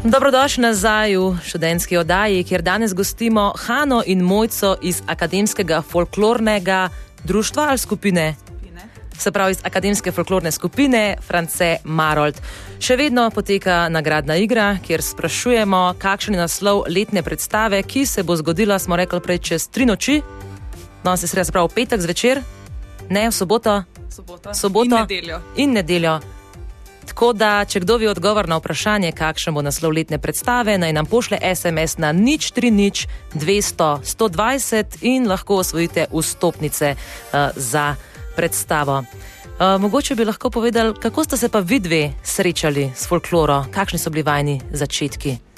Dobrodošli 0.04 0.62
nazaj 0.62 1.14
v 1.18 1.38
študentski 1.46 1.98
oddaji, 1.98 2.44
kjer 2.44 2.62
danes 2.62 2.94
gostimo 2.94 3.54
Hano 3.58 4.02
in 4.06 4.22
Mojco 4.22 4.76
iz 4.82 5.02
Akademskega 5.08 5.82
folklornega 5.82 6.90
društva 7.24 7.66
ali 7.70 7.78
skupine. 7.78 8.36
Se 9.18 9.32
pravi, 9.32 9.52
iz 9.52 9.60
Akademske 9.64 10.12
folklorne 10.12 10.52
skupine 10.52 11.18
France 11.28 11.78
Marold. 11.84 12.42
Še 12.80 12.98
vedno 12.98 13.30
poteka 13.30 13.90
nagradna 13.90 14.36
igra, 14.42 14.78
kjer 14.88 15.02
sprašujemo, 15.06 15.94
kakšen 16.02 16.34
je 16.34 16.42
naslov 16.42 16.84
letne 16.90 17.22
predstave, 17.24 17.84
ki 17.84 18.06
se 18.06 18.24
bo 18.24 18.36
zgodila, 18.36 18.80
smo 18.80 18.98
rekli, 18.98 19.22
prej 19.22 19.38
čez 19.38 19.70
tri 19.70 19.86
noči. 19.86 20.22
No, 21.04 21.18
se 21.18 21.28
sredi, 21.28 21.46
se 21.46 21.52
pravi, 21.52 21.76
petek 21.76 22.02
zvečer, 22.02 22.42
ne 23.10 23.30
v 23.30 23.32
soboto. 23.32 23.84
Soboto. 24.10 24.54
soboto 24.54 24.86
in 24.86 25.02
nedeljo. 25.06 25.42
In 25.56 25.74
nedeljo. 25.78 26.41
Tako 27.06 27.34
da, 27.34 27.66
če 27.66 27.82
kdo 27.84 27.98
ve 27.98 28.10
odgovor 28.10 28.48
na 28.50 28.58
vprašanje, 28.62 29.12
kakšen 29.18 29.54
bo 29.54 29.62
naslov 29.66 29.94
letne 29.96 30.20
predstave, 30.22 30.78
naj 30.78 30.94
nam 30.94 31.06
pošle 31.06 31.40
SMS 31.42 31.98
na 31.98 32.12
nič 32.12 32.52
3 32.54 32.72
nič 32.72 33.08
200 33.34 33.92
120 34.06 35.02
in 35.02 35.28
lahko 35.28 35.62
osvojite 35.64 36.08
vstopnice 36.14 36.96
uh, 36.96 37.50
za 37.56 37.96
predstavo. 38.36 39.04
Uh, 39.04 39.78
mogoče 39.82 40.16
bi 40.16 40.26
lahko 40.26 40.50
povedali, 40.50 40.96
kako 41.02 41.24
ste 41.24 41.38
se 41.38 41.50
pa 41.50 41.60
vidve 41.60 42.12
srečali 42.24 42.92
s 42.96 43.08
folkloro, 43.08 43.66
kakšni 43.72 44.00
so 44.00 44.10
bili 44.10 44.24
vajni 44.24 44.62
začetki. 44.72 45.51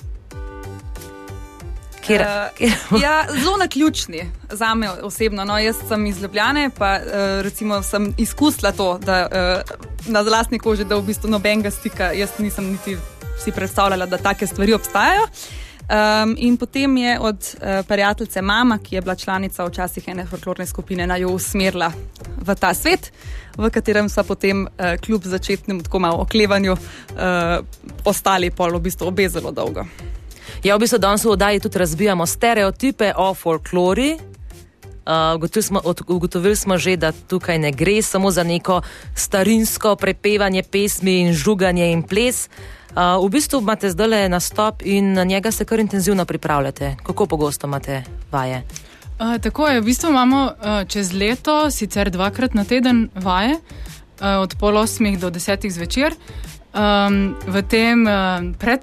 Kjer, 2.05 2.25
kjer? 2.57 2.74
Uh, 2.91 3.01
ja, 3.01 3.25
zelo 3.31 3.57
na 3.57 3.67
ključni 3.67 4.31
za 4.51 4.74
me 4.74 4.89
osebno. 4.91 5.45
No, 5.45 5.57
jaz 5.57 5.75
sem 5.88 6.05
iz 6.05 6.22
Ljubljane, 6.22 6.69
pa 6.77 6.95
uh, 6.95 7.41
recimo 7.41 7.83
sem 7.83 8.13
izkusila 8.17 8.72
to, 8.72 8.98
da 8.98 9.27
uh, 9.27 10.12
na 10.12 10.22
vlastni 10.22 10.60
koži, 10.60 10.86
da 10.86 10.95
v 10.95 11.07
bistvu 11.07 11.29
nobenega 11.29 11.72
stika, 11.72 12.12
jaz 12.12 12.29
nisem 12.38 12.72
niti 12.72 12.98
si 13.43 13.51
predstavljala, 13.51 14.05
da 14.05 14.17
take 14.17 14.48
stvari 14.48 14.74
obstajajo. 14.74 15.27
Um, 15.83 16.36
in 16.38 16.57
potem 16.57 16.98
je 16.98 17.19
od 17.19 17.36
uh, 17.36 17.86
prijateljice 17.88 18.41
mama, 18.41 18.77
ki 18.83 18.95
je 18.95 19.01
bila 19.01 19.15
članica 19.15 19.65
včasih 19.65 20.07
ene 20.07 20.25
folklorne 20.25 20.65
skupine, 20.65 21.07
naj 21.07 21.22
jo 21.22 21.29
usmerila 21.29 21.91
v 22.38 22.55
ta 22.55 22.74
svet, 22.74 23.12
v 23.57 23.69
katerem 23.69 24.10
so 24.10 24.24
potem, 24.24 24.63
uh, 24.63 24.95
kljub 25.01 25.27
začetnemu 25.27 25.83
tako 25.83 26.00
malo 26.00 26.22
oklevanju, 26.24 26.72
uh, 26.74 26.79
ostali 28.05 28.51
pol 28.51 28.77
v 28.77 28.81
bistvu 28.88 29.12
obe 29.12 29.29
zelo 29.29 29.51
dolgo. 29.51 29.83
Ja, 30.63 30.77
v 30.79 30.88
bistvu 30.88 30.96
danes 30.96 31.25
v 31.27 31.36
oddaji 31.36 31.60
tudi 31.60 31.75
razbijamo 31.79 32.25
stereotipe 32.25 33.12
o 33.17 33.34
folklori. 33.34 34.15
Uh, 34.15 35.36
ugotovili, 35.36 35.63
smo, 35.63 35.82
ugotovili 36.08 36.55
smo 36.55 36.77
že, 36.77 36.96
da 36.96 37.12
tukaj 37.12 37.60
ne 37.60 37.72
gre 37.72 38.01
samo 38.01 38.32
za 38.32 38.43
neko 38.43 38.82
starinsko 39.15 39.96
prepevanje 39.96 40.63
pesmi 40.63 41.20
in 41.20 41.34
žuganje 41.34 41.91
in 41.91 42.03
ples. 42.03 42.48
Uh, 42.96 43.20
v 43.25 43.29
bistvu 43.29 43.60
imate 43.60 43.91
zdaj 43.91 44.08
le 44.08 44.29
nastop 44.29 44.82
in 44.86 45.13
na 45.13 45.24
njega 45.24 45.51
se 45.51 45.65
kar 45.65 45.79
intenzivno 45.79 46.25
pripravljate. 46.25 46.96
Kako 47.03 47.25
pogosto 47.25 47.67
imate 47.67 48.03
vaje? 48.32 48.63
Uh, 49.20 49.41
tako 49.43 49.67
je, 49.67 49.82
v 49.82 49.84
bistvu 49.84 50.10
imamo 50.10 50.46
uh, 50.46 50.88
čez 50.88 51.12
leto, 51.13 51.72
sicer 51.72 52.10
dvakrat 52.10 52.53
na 52.53 52.63
teden 52.63 53.10
vaje, 53.15 53.60
uh, 53.60 54.39
od 54.39 54.55
pol 54.60 54.77
osmih 54.77 55.20
do 55.20 55.29
desetih 55.29 55.74
zvečer. 55.74 56.15
Um, 56.74 57.36
v 57.48 57.62
tem 57.67 58.08
uh, 58.08 58.55
pred 58.60 58.79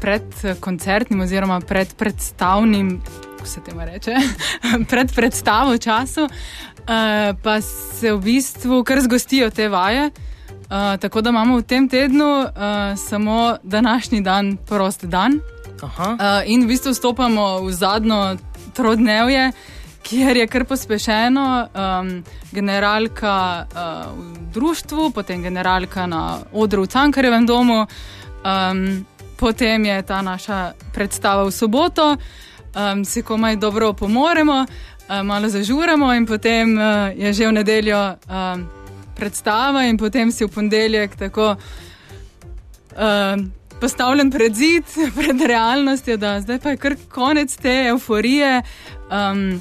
pred 0.00 0.22
koncertnim 0.60 1.20
oziroma 1.20 1.60
pred 1.60 1.94
predstavnim, 1.94 3.02
kako 3.36 3.48
se 3.48 3.60
temu 3.60 3.80
reče, 3.84 4.14
pred 4.90 5.14
predstavo 5.14 5.78
času, 5.78 6.24
uh, 6.24 7.36
pa 7.42 7.60
se 7.60 8.12
v 8.12 8.20
bistvu 8.20 8.84
kar 8.84 9.00
zgostijo 9.00 9.50
te 9.50 9.68
vaje. 9.68 10.10
Uh, 10.70 11.00
tako 11.00 11.20
da 11.20 11.30
imamo 11.30 11.56
v 11.58 11.62
tem 11.62 11.88
tednu 11.88 12.30
uh, 12.40 12.48
samo 12.96 13.56
današnji 13.62 14.20
dan, 14.20 14.56
prosti 14.56 15.06
dan. 15.06 15.40
Uh, 15.82 16.18
in 16.46 16.64
v 16.64 16.66
bistvu 16.66 16.94
stopamo 16.94 17.60
v 17.60 17.72
zadnjo 17.72 18.36
trodnevje, 18.72 19.52
kjer 20.02 20.36
je 20.36 20.46
kar 20.46 20.64
pospešeno, 20.64 21.46
um, 21.74 22.22
generalka 22.52 23.66
uh, 23.66 24.18
v 24.18 24.52
društvu, 24.54 25.10
potem 25.10 25.42
generalka 25.42 26.06
na 26.06 26.38
odru 26.52 26.82
v 26.82 26.86
Cankarjevem 26.86 27.46
domu. 27.46 27.86
Um, 28.44 29.06
potem 29.40 29.84
je 29.84 30.02
ta 30.02 30.20
naša 30.22 30.72
predstava 30.92 31.48
v 31.48 31.52
soboto, 31.52 32.16
um, 32.76 33.04
si 33.04 33.22
komaj 33.22 33.56
dobro 33.56 33.92
pomoremo, 33.92 34.66
um, 34.66 35.26
malo 35.26 35.48
zažuramo, 35.48 36.12
in 36.14 36.26
potem 36.26 36.76
uh, 36.76 37.08
je 37.16 37.32
že 37.32 37.48
v 37.48 37.52
nedeljo 37.52 38.02
um, 38.28 38.68
predstava, 39.16 39.88
in 39.88 39.96
potem 39.96 40.32
si 40.32 40.44
v 40.44 40.52
ponedeljek 40.52 41.16
tako 41.16 41.56
um, 41.56 43.48
postavljen 43.80 44.30
pred 44.30 44.54
zid, 44.54 44.84
pred 45.18 45.40
realnostjo, 45.40 46.16
da 46.16 46.40
zdaj 46.40 46.60
pa 46.60 46.70
je 46.70 46.76
kar 46.76 46.96
konec 47.08 47.56
te 47.56 47.88
euforije, 47.88 48.62
um, 49.08 49.60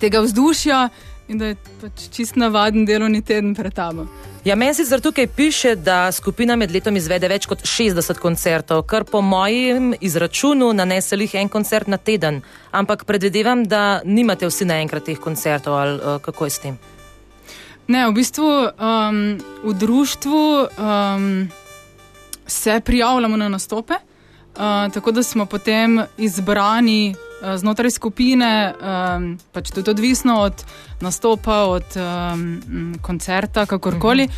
tega 0.00 0.24
vzdušja 0.24 0.88
in 1.28 1.38
da 1.38 1.52
je 1.52 1.56
pač 1.80 2.08
čist 2.16 2.36
navaden 2.40 2.86
delovni 2.88 3.20
teden 3.20 3.52
pred 3.54 3.74
tabo. 3.74 4.06
Ja, 4.48 4.54
meni 4.56 4.72
sicer 4.74 5.00
tukaj 5.04 5.26
piše, 5.26 5.74
da 5.74 6.12
skupina 6.12 6.54
med 6.56 6.70
letom 6.72 6.96
izvede 6.96 7.28
več 7.28 7.44
kot 7.50 7.66
60 7.68 8.16
koncertov, 8.16 8.86
kar 8.88 9.04
po 9.04 9.20
mojem 9.20 9.90
izračunu 10.00 10.70
nanese 10.72 11.18
jih 11.20 11.34
en 11.36 11.50
koncert 11.52 11.90
na 11.92 11.98
teden. 12.00 12.38
Ampak 12.72 13.04
predvidevam, 13.04 13.66
da 13.68 14.00
nimate 14.04 14.48
vsi 14.48 14.64
naenkrat 14.64 15.04
teh 15.04 15.20
koncertov 15.20 15.76
ali 15.76 16.00
uh, 16.00 16.16
kako 16.24 16.48
je 16.48 16.54
s 16.54 16.64
tem. 16.64 16.78
Ne, 17.92 18.06
v 18.08 18.16
bistvu 18.16 18.48
um, 18.48 19.20
v 19.68 19.76
društvu 19.84 20.42
um, 20.64 21.28
se 22.46 22.80
prijavljamo 22.80 23.36
na 23.36 23.52
nastope, 23.52 24.00
uh, 24.00 24.88
tako 24.94 25.12
da 25.12 25.22
smo 25.22 25.44
potem 25.44 26.00
izbrani 26.16 27.14
znotraj 27.56 27.90
skupine, 27.90 28.74
um, 28.74 29.38
pač 29.52 29.70
tudi 29.70 29.90
odvisno 29.90 30.40
od 30.40 30.64
nastopa, 31.00 31.62
od 31.70 31.96
um, 31.96 32.94
koncerta, 33.02 33.66
kakorkoli, 33.66 34.28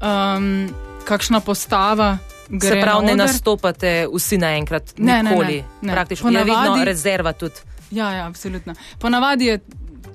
um, 0.00 0.68
kakšna 1.04 1.40
postava. 1.40 2.18
Se 2.60 2.76
pravi, 2.80 3.06
ne 3.06 3.16
nastopate 3.16 4.06
vsi 4.12 4.38
naenkrat, 4.38 4.94
ne, 4.98 5.22
nikoli. 5.22 5.56
ne, 5.56 5.68
ne, 5.80 5.88
ne. 5.88 5.92
Praktično 5.92 6.30
je 6.30 6.44
vedno 6.44 6.84
rezerva 6.84 7.32
tudi. 7.32 7.64
Ja, 7.90 8.12
ja, 8.12 8.26
absolutno. 8.26 8.74
Ponavadi 8.98 9.46
je 9.46 9.58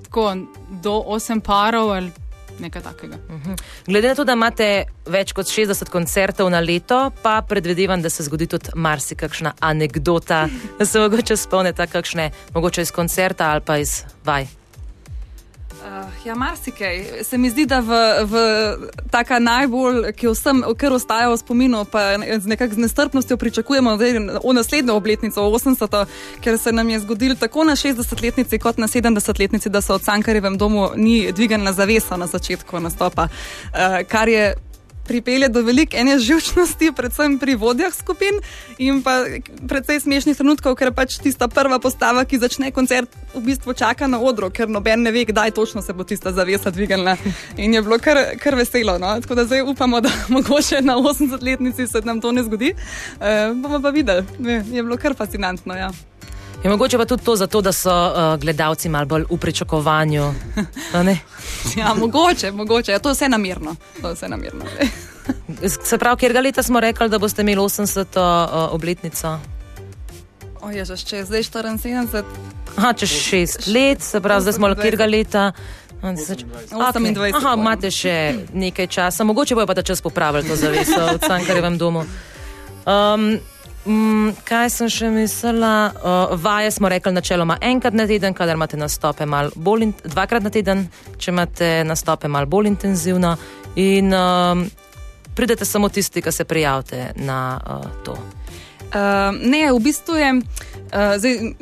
tako 0.04 0.34
do 0.82 1.02
8 1.06 1.40
parov 1.40 1.90
ali 1.90 2.10
nekaj 2.60 2.82
takega. 2.82 3.16
Mhm. 3.30 3.58
Glede 3.86 4.08
na 4.08 4.14
to, 4.14 4.24
da 4.24 4.36
imate 4.38 4.84
več 5.06 5.32
kot 5.32 5.46
60 5.46 5.90
koncertov 5.90 6.50
na 6.50 6.60
leto, 6.60 7.10
pa 7.22 7.40
predvidevam, 7.42 8.02
da 8.02 8.10
se 8.10 8.26
zgodi 8.28 8.46
tudi 8.46 8.74
marsikakšna 8.74 9.54
anekdota, 9.60 10.46
da 10.78 10.86
se 10.86 11.00
mogoče 11.00 11.36
spomnite 11.36 11.86
kakšne, 11.86 12.30
mogoče 12.54 12.82
iz 12.82 12.90
koncerta 12.92 13.50
ali 13.50 13.60
pa 13.66 13.78
iz 13.78 14.02
vaj. 14.24 14.59
Uh, 15.80 16.26
ja, 16.26 16.34
marsikaj. 16.34 17.04
Se 17.22 17.38
mi 17.38 17.50
zdi, 17.50 17.64
da 17.66 17.80
v, 17.80 17.96
v 18.24 18.34
taka 19.10 19.38
najbolj, 19.38 20.12
ki 20.12 20.28
vsem, 20.28 20.60
ker 20.76 20.92
ostaja 20.92 21.30
v 21.32 21.38
spominu, 21.40 21.86
pa 21.88 22.18
z 22.20 22.52
nekakšno 22.52 22.84
nestrpnostjo 22.84 23.36
pričakujemo 23.40 23.96
v 23.96 24.52
naslednjo 24.52 24.94
obletnico, 24.94 25.40
80. 25.40 26.04
ker 26.44 26.58
se 26.58 26.72
nam 26.72 26.90
je 26.90 27.00
zgodil 27.00 27.36
tako 27.36 27.64
na 27.64 27.76
60-letnici 27.80 28.58
kot 28.58 28.76
na 28.78 28.86
70-letnici, 28.86 29.72
da 29.72 29.80
se 29.80 29.92
od 29.92 30.04
Sankarjevem 30.04 30.58
domu 30.58 30.90
ni 30.96 31.32
dvignila 31.32 31.72
zavesa 31.72 32.16
na 32.16 32.26
začetku 32.26 32.80
nastopa, 32.80 33.28
uh, 33.28 34.04
kar 34.08 34.28
je 34.28 34.54
pripelje 35.10 35.48
do 35.50 35.62
velike 35.66 35.98
ene 35.98 36.18
živčnosti, 36.22 36.92
predvsem 36.96 37.38
pri 37.42 37.56
vodjah 37.58 37.94
skupin 37.94 38.38
in 38.78 39.02
pa 39.02 39.24
predvsej 39.68 40.04
smešnih 40.06 40.38
trenutkov, 40.38 40.76
ker 40.78 40.92
pač 40.94 41.18
tista 41.18 41.48
prva 41.50 41.80
postava, 41.82 42.22
ki 42.24 42.38
začne 42.38 42.70
koncert, 42.74 43.10
v 43.34 43.42
bistvu 43.48 43.74
čaka 43.74 44.06
na 44.10 44.20
odro, 44.22 44.52
ker 44.54 44.70
noben 44.70 45.02
ne 45.02 45.10
ve, 45.14 45.24
kdaj 45.26 45.54
točno 45.58 45.82
se 45.82 45.96
bo 45.96 46.06
tista 46.06 46.32
zavesa 46.36 46.70
dvignila. 46.70 47.16
In 47.58 47.74
je 47.74 47.82
bilo 47.82 47.98
kar, 47.98 48.22
kar 48.38 48.54
veselo. 48.58 48.98
No? 49.02 49.16
Tako 49.20 49.40
da 49.40 49.48
zdaj 49.48 49.66
upamo, 49.66 50.00
da 50.00 50.12
mogoče 50.36 50.82
na 50.86 50.94
80-letnici 51.00 51.86
se 51.90 52.04
nam 52.04 52.20
to 52.20 52.32
ne 52.32 52.46
zgodi. 52.46 52.74
E, 53.20 53.34
bomo 53.54 53.82
pa 53.82 53.90
videli. 53.90 54.24
Je 54.70 54.82
bilo 54.82 54.96
kar 54.96 55.18
fascinantno. 55.18 55.74
Ja. 55.74 55.90
Je 56.64 56.70
mogoče 56.70 56.98
pa 56.98 57.04
tudi 57.04 57.24
to, 57.24 57.36
zato, 57.36 57.60
da 57.60 57.72
so 57.72 57.90
uh, 57.90 58.40
gledalci 58.40 58.88
malo 58.88 59.06
bolj 59.06 59.24
v 59.30 59.36
pričakovanju. 59.36 60.22
ja, 61.76 61.94
mogoče, 61.94 62.52
mogoče. 62.52 62.92
Ja, 62.92 62.98
to 62.98 63.08
je 63.08 63.12
vse 63.12 63.28
namirno. 63.28 63.76
To 64.02 64.08
je 64.08 64.14
vse 64.14 64.28
namirno. 64.28 64.64
Se 65.84 65.98
pravi, 65.98 66.16
kjer 66.16 66.32
ga 66.32 66.40
leta 66.40 66.62
smo 66.62 66.80
rekli, 66.80 67.08
da 67.08 67.18
boste 67.18 67.42
imeli 67.42 67.60
80. 67.60 68.18
Uh, 68.18 68.74
obletnico? 68.74 69.38
O, 70.60 70.70
je 70.70 70.84
že 70.84 70.96
čez 70.96 71.26
zdaj 71.26 71.42
74. 71.42 72.24
Aha, 72.76 72.92
čez 72.92 73.08
6 73.08 73.74
let, 73.74 74.02
se 74.02 74.20
pravi, 74.20 74.42
zdaj 74.42 74.52
smo 74.52 74.74
kjer 74.74 74.96
ga 74.96 75.06
leta. 75.06 75.52
28. 76.02 77.34
Aha, 77.36 77.54
imate 77.56 77.90
še 77.90 78.34
nekaj 78.52 78.86
časa, 78.86 79.24
mogoče 79.24 79.54
bojo 79.54 79.66
pa 79.66 79.74
ta 79.74 79.82
čas 79.82 80.00
popravili 80.00 80.48
to 80.48 80.56
zaveso 80.56 80.96
v 80.96 81.18
Cankarjevem 81.20 81.78
domu. 81.78 82.04
Um, 82.86 83.38
Mm, 83.86 84.34
kaj 84.44 84.68
sem 84.74 84.88
še 84.92 85.08
mislila? 85.08 85.92
Uh, 85.96 86.34
vaje 86.40 86.70
smo 86.74 86.88
rekli 86.88 87.12
načeloma 87.16 87.56
enkrat 87.64 87.94
na 87.96 88.04
teden, 88.06 88.34
kadar 88.36 88.58
imate 88.58 88.76
nastope 88.76 89.24
malo 89.26 89.50
bolj, 89.56 89.86
in, 89.86 89.94
dvakrat 90.04 90.44
na 90.44 90.52
teden, 90.52 90.84
če 91.16 91.32
imate 91.32 91.70
nastope 91.88 92.28
malo 92.28 92.46
bolj 92.46 92.68
intenzivno. 92.74 93.36
In 93.80 94.12
um, 94.12 94.66
pridete 95.36 95.64
samo 95.64 95.88
tisti, 95.88 96.20
ki 96.20 96.32
se 96.32 96.44
prijavite 96.44 97.12
na 97.24 97.40
uh, 97.56 97.86
to. 98.04 98.18
Uh, 98.90 99.32
ne, 99.40 99.70
v 99.72 99.80
bistvu 99.80 100.18
je. 100.18 100.32
Uh, 100.36 101.14
zdaj, 101.16 101.54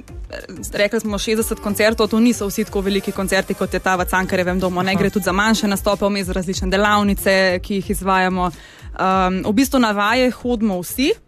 Rekli 0.77 1.01
smo 1.01 1.17
60 1.17 1.63
koncertov, 1.65 2.11
to 2.13 2.19
niso 2.21 2.45
vsi 2.51 2.67
tako 2.69 2.83
veliki 2.85 3.15
koncerti 3.17 3.55
kot 3.57 3.73
je 3.73 3.81
ta 3.81 3.95
v 3.97 4.05
Cankarjevem 4.05 4.59
domu. 4.61 4.83
Ne 4.85 4.93
gre 4.93 5.09
tudi 5.09 5.25
za 5.25 5.33
manjše 5.33 5.71
nastope, 5.71 6.05
vmes 6.05 6.29
različne 6.29 6.69
delavnice, 6.69 7.33
ki 7.65 7.79
jih 7.79 7.89
izvajamo. 7.95 8.51
Um, 8.51 9.41
v 9.47 9.55
bistvu 9.57 9.81
na 9.81 9.95
vaje 9.97 10.29
hodimo 10.43 10.77
vsi, 10.83 11.15
Uh, 11.15 11.28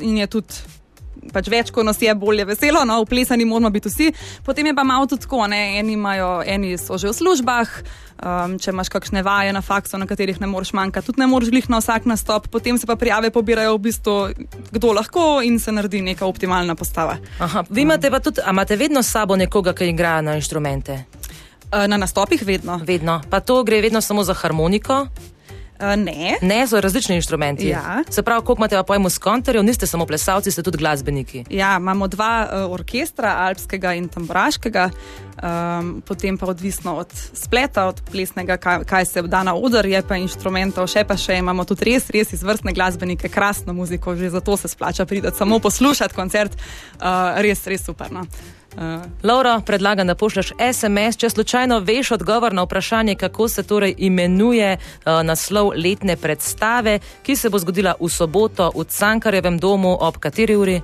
in 0.00 0.18
je 0.18 0.26
tudi 0.26 0.54
pač 1.28 1.50
več, 1.52 1.70
ko 1.74 1.84
nas 1.84 2.00
je 2.00 2.12
bolje 2.16 2.46
veselo, 2.48 2.82
no, 2.88 3.00
uplesani 3.04 3.44
moramo 3.48 3.70
biti 3.72 3.90
vsi. 3.90 4.08
Potem 4.46 4.70
je 4.70 4.74
pa 4.76 4.84
malo 4.86 5.06
tudi 5.10 5.26
tako, 5.26 5.44
ne, 5.50 5.78
eni, 5.80 5.94
imajo, 5.98 6.40
eni 6.46 6.74
so 6.80 6.98
že 7.00 7.10
v 7.10 7.16
službah, 7.16 7.74
um, 8.24 8.56
če 8.60 8.72
imaš 8.72 8.90
kakšne 8.92 9.22
vaje 9.26 9.52
na 9.52 9.62
faksu, 9.64 10.00
na 10.00 10.08
katerih 10.10 10.40
ne 10.40 10.48
moreš 10.50 10.72
manjkati, 10.76 11.10
tudi 11.10 11.22
ne 11.22 11.28
moreš 11.30 11.52
glih 11.52 11.68
na 11.72 11.82
vsak 11.82 12.08
nastop, 12.10 12.48
potem 12.52 12.80
se 12.80 12.88
pa 12.88 12.96
prijave 13.00 13.32
pobirajo 13.34 13.76
v 13.76 13.84
bistvu, 13.90 14.16
kdo 14.72 14.94
lahko 14.96 15.44
in 15.46 15.60
se 15.60 15.74
naredi 15.74 16.02
neka 16.04 16.26
optimalna 16.26 16.74
postava. 16.74 17.18
Aha, 17.38 17.64
vi 17.68 17.84
imate 17.86 18.10
pa 18.10 18.22
tudi, 18.24 18.42
a 18.44 18.54
imate 18.54 18.80
vedno 18.80 19.04
s 19.04 19.12
sabo 19.12 19.36
nekoga, 19.36 19.76
ki 19.76 19.92
igra 19.92 20.20
na 20.24 20.38
inštrumente? 20.40 21.04
Na 21.70 21.94
nastopih 21.94 22.40
vedno. 22.42 22.80
Vedno. 22.82 23.20
Pa 23.30 23.38
to 23.46 23.60
gre 23.62 23.78
vedno 23.78 24.00
samo 24.02 24.24
za 24.26 24.34
harmoniko? 24.34 25.04
Uh, 25.80 25.96
ne. 25.96 26.36
ne, 26.42 26.66
so 26.66 26.80
različni 26.80 27.16
inštrumenti. 27.16 27.68
Ja. 27.68 28.02
Se 28.10 28.22
pravi, 28.22 28.44
koliko 28.44 28.60
imate 28.60 28.76
pa 28.76 28.82
pojmo 28.82 29.10
skonterjev, 29.10 29.64
niste 29.64 29.86
samo 29.86 30.06
plesalci, 30.06 30.50
ste 30.50 30.62
tudi 30.62 30.78
glasbeniki. 30.78 31.44
Ja, 31.50 31.76
imamo 31.76 32.08
dva 32.08 32.48
uh, 32.52 32.72
orkestra, 32.72 33.34
alpskega 33.46 33.94
in 33.96 34.08
tamburaškega, 34.08 34.90
um, 34.90 36.02
potem 36.06 36.38
pa 36.38 36.46
odvisno 36.46 36.94
od 37.00 37.08
spleta, 37.32 37.86
od 37.86 38.02
plesnega, 38.12 38.56
kaj, 38.56 38.84
kaj 38.84 39.06
se 39.06 39.22
da 39.22 39.42
na 39.42 39.54
oder, 39.54 39.86
je 39.86 40.02
pa 40.02 40.20
inštrumentov, 40.20 40.90
še 40.92 41.04
pa 41.08 41.16
še 41.16 41.40
imamo 41.40 41.64
tudi 41.64 41.88
res, 41.92 42.10
res 42.12 42.36
izvrstne 42.36 42.76
glasbenike, 42.76 43.32
krasno 43.32 43.72
muziko, 43.72 44.16
že 44.16 44.30
zato 44.30 44.56
se 44.56 44.68
splača 44.68 45.06
priti 45.06 45.32
samo 45.36 45.58
poslušati 45.58 46.14
koncert, 46.14 46.56
uh, 47.00 47.40
res, 47.40 47.64
res 47.66 47.88
super. 47.88 48.12
No. 48.12 48.28
Uh. 48.76 49.02
Laura, 49.22 49.60
predlagam, 49.66 50.06
da 50.06 50.14
pošlješ 50.14 50.52
SMS, 50.72 51.16
če 51.16 51.30
slučajno 51.30 51.78
veš 51.78 52.10
odgovor 52.10 52.52
na 52.52 52.62
vprašanje, 52.62 53.14
kako 53.14 53.48
se 53.48 53.62
torej 53.62 53.94
imenuje 53.98 54.76
uh, 54.76 55.22
naslov 55.22 55.72
letne 55.76 56.16
predstave, 56.16 56.98
ki 57.22 57.36
se 57.36 57.50
bo 57.50 57.58
zgodila 57.58 57.94
v 58.00 58.08
soboto 58.08 58.70
v 58.74 58.84
Cankarjevem 58.84 59.58
domu 59.58 59.96
ob 60.00 60.18
kateri 60.18 60.56
uri? 60.56 60.80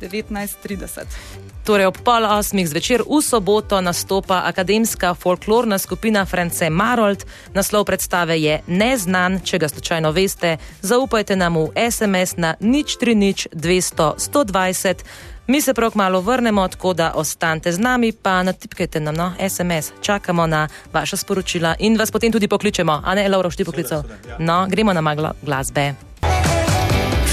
19.30. 0.00 1.48
Torej 1.68 1.86
ob 1.86 1.98
pol 2.00 2.24
osmih 2.24 2.64
zvečer 2.64 3.02
v 3.04 3.20
soboto 3.20 3.80
nastopa 3.84 4.40
akademska 4.48 5.12
folklorna 5.14 5.78
skupina 5.78 6.24
France 6.24 6.70
Marold. 6.70 7.26
Naslov 7.52 7.84
predstave 7.84 8.40
je 8.40 8.62
Neznan, 8.66 9.40
če 9.44 9.58
ga 9.58 9.68
slučajno 9.68 10.12
veste, 10.16 10.56
zaupajte 10.80 11.36
nam 11.36 11.60
v 11.60 11.76
SMS 11.76 12.40
na 12.40 12.54
nič 12.60 12.96
3 12.96 13.14
nič 13.14 13.48
200 13.52 14.16
120. 14.16 15.04
Mi 15.50 15.60
se 15.60 15.74
prav 15.74 15.92
malo 15.94 16.20
vrnemo, 16.20 16.68
tako 16.68 16.92
da 16.92 17.12
ostanite 17.14 17.72
z 17.72 17.78
nami, 17.78 18.12
pa 18.12 18.42
natipkajte 18.42 19.00
nam 19.00 19.14
no, 19.14 19.32
SMS, 19.48 19.92
čakamo 20.00 20.46
na 20.46 20.68
vaše 20.92 21.16
sporočila 21.16 21.74
in 21.78 21.96
vas 21.96 22.10
potem 22.10 22.32
tudi 22.32 22.48
pokličemo. 22.48 23.02
A 23.04 23.14
ne, 23.14 23.28
Lauro, 23.28 23.50
šti 23.50 23.64
poklical? 23.64 24.02
No, 24.38 24.66
gremo 24.70 24.92
na 24.92 25.00
maglo 25.00 25.32
glasbe. 25.42 25.94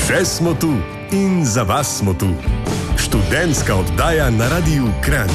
Še 0.08 0.26
smo 0.26 0.54
tu 0.54 0.72
in 1.12 1.44
za 1.46 1.64
vas 1.64 1.98
smo 1.98 2.14
tu. 2.14 2.32
Študentska 2.98 3.76
oddaja 3.76 4.30
na 4.30 4.48
Radiu 4.50 4.88
Kran. 5.04 5.30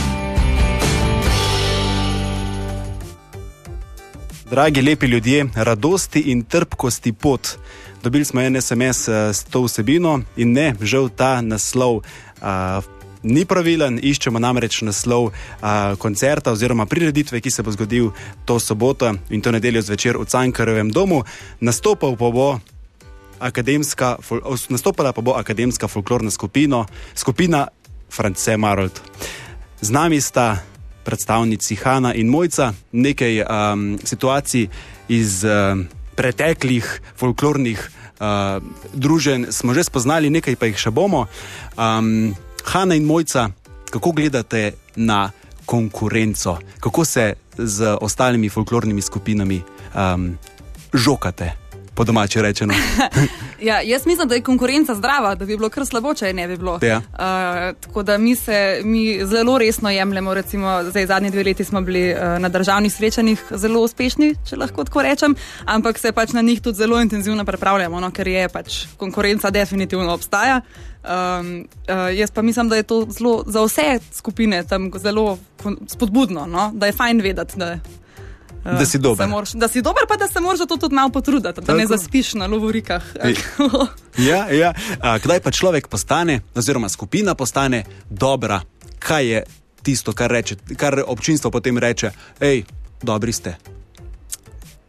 Dragi 4.50 4.82
lepi 4.82 5.06
ljudje, 5.06 5.46
radosti 5.54 6.20
in 6.20 6.44
trpkosti 6.44 7.12
pot. 7.12 7.58
Dobili 8.02 8.24
smo 8.24 8.40
en 8.40 8.62
SMS 8.62 9.08
s 9.08 9.44
to 9.44 9.62
vsebino 9.62 10.20
in 10.36 10.52
ne, 10.52 10.74
žal 10.80 11.08
ta 11.08 11.40
naslov 11.40 12.00
uh, 12.40 12.84
ni 13.22 13.44
pravilen. 13.44 14.00
Iščemo 14.02 14.40
namreč 14.40 14.80
naslov 14.86 15.30
uh, 15.30 15.94
koncerta 16.00 16.52
oziroma 16.52 16.86
prireditve, 16.86 17.40
ki 17.40 17.50
se 17.50 17.62
bo 17.62 17.72
zgodil 17.72 18.10
to 18.44 18.58
soboto 18.60 19.12
in 19.30 19.40
to 19.40 19.52
nedeljo 19.52 19.82
zvečer 19.82 20.18
v 20.18 20.26
Cankarevem 20.28 20.90
domu. 20.90 21.24
Nastopal 21.60 22.16
pa 22.16 22.30
bo. 22.30 22.50
Akademska, 23.40 24.18
nastopala 24.68 25.14
pa 25.16 25.24
bo 25.24 25.32
akademska 25.32 25.88
folklorna 25.88 26.28
skupina, 26.28 26.84
skupina 27.16 27.68
France 28.12 28.56
Marold. 28.56 29.00
Z 29.80 29.88
nami 29.88 30.20
sta 30.20 30.60
predstavnici 31.04 31.74
Hanna 31.80 32.12
in 32.12 32.28
Mojca, 32.28 32.74
nekaj 32.92 33.40
um, 33.40 33.96
situacij 33.96 34.68
iz 35.08 35.40
um, 35.44 35.88
preteklih 36.20 36.84
folklornih 37.16 37.80
uh, 38.20 38.62
druženj 38.92 39.50
smo 39.50 39.74
že 39.74 39.84
spoznali, 39.84 40.30
nekaj 40.30 40.56
pa 40.56 40.70
jih 40.70 40.78
še 40.78 40.90
bomo. 40.90 41.26
Um, 41.76 42.36
Hanna 42.64 42.94
in 42.94 43.04
Mojca, 43.04 43.50
kako 43.90 44.12
gledate 44.12 44.72
na 44.96 45.30
konkurenco, 45.66 46.58
kako 46.80 47.04
se 47.04 47.34
z 47.58 47.96
ostalimi 48.00 48.48
folklornimi 48.48 49.02
skupinami 49.02 49.62
um, 49.94 50.38
žokate, 50.92 51.59
po 51.94 52.04
domači 52.04 52.42
rečeno. 52.42 52.74
Ja, 53.62 53.80
jaz 53.80 54.06
mislim, 54.06 54.28
da 54.28 54.34
je 54.34 54.42
konkurenca 54.42 54.94
zdrava, 54.94 55.34
da 55.34 55.44
bi 55.44 55.56
bilo 55.56 55.68
kar 55.68 55.86
slabo, 55.86 56.14
če 56.14 56.26
je 56.26 56.34
ne 56.34 56.46
bi 56.48 56.56
bilo. 56.56 56.78
Ja. 56.82 56.96
Uh, 56.96 57.76
tako 57.80 58.02
da 58.02 58.18
mi 58.18 58.34
se 58.36 58.80
mi 58.84 59.20
zelo 59.24 59.58
resno 59.58 59.90
jemljemo. 59.90 60.34
Recimo, 60.34 60.78
zdaj, 60.84 61.06
zadnji 61.06 61.30
dve 61.30 61.44
leti 61.44 61.64
smo 61.64 61.80
bili 61.80 62.12
uh, 62.12 62.38
na 62.38 62.48
državnih 62.48 62.92
srečanjih 62.92 63.44
zelo 63.50 63.82
uspešni, 63.84 64.34
če 64.48 64.56
lahko 64.56 64.84
tako 64.84 65.02
rečem, 65.02 65.36
ampak 65.64 65.98
se 65.98 66.12
pač 66.12 66.32
na 66.32 66.42
njih 66.42 66.62
tudi 66.62 66.78
zelo 66.78 67.00
intenzivno 67.00 67.44
pripravljamo, 67.44 68.00
no, 68.00 68.10
ker 68.10 68.28
je 68.28 68.48
pač 68.48 68.84
konkurenca 68.96 69.50
definitivno 69.50 70.14
obstaja. 70.14 70.60
Um, 71.04 71.66
uh, 71.88 72.08
jaz 72.16 72.30
pa 72.30 72.42
mislim, 72.42 72.68
da 72.68 72.76
je 72.76 72.82
to 72.82 73.06
zelo, 73.10 73.42
za 73.46 73.64
vse 73.64 73.98
skupine 74.12 74.64
tam 74.64 74.90
zelo 74.96 75.38
spodbudno, 75.88 76.46
no, 76.46 76.70
da 76.74 76.86
je 76.86 76.92
fajn 76.92 77.20
vedeti. 77.20 77.58
Da, 77.58 77.76
Da 78.64 78.84
si 78.84 78.98
dober. 78.98 79.28
moraš- 79.28 79.54
Da 79.54 79.68
si 79.68 79.80
dober, 79.80 80.02
pa 80.08 80.16
da 80.16 80.28
se 80.28 80.40
moraš 80.40 80.58
to 80.60 80.76
tudi 80.76 80.94
malo 80.94 81.10
potruditi, 81.10 81.42
da 81.56 81.74
ne 81.74 81.82
Tako. 81.82 81.88
zaspiš 81.90 82.34
na 82.34 82.46
lovorikah. 82.46 83.02
Ej. 83.22 83.34
Ja, 84.18 84.50
ja. 84.50 84.70
A, 85.00 85.18
kdaj 85.18 85.40
pa 85.40 85.50
človek 85.50 85.88
postane, 85.88 86.40
oziroma 86.54 86.88
skupina 86.88 87.34
postane 87.34 87.80
dobra? 88.10 88.60
Kaj 88.98 89.26
je 89.26 89.42
tisto, 89.82 90.12
kar, 90.12 90.30
reče, 90.30 90.56
kar 90.76 91.02
občinstvo 91.06 91.50
potem 91.50 91.78
reče, 91.78 92.10
hej, 92.38 92.64
dobri 93.02 93.32
ste? 93.32 93.56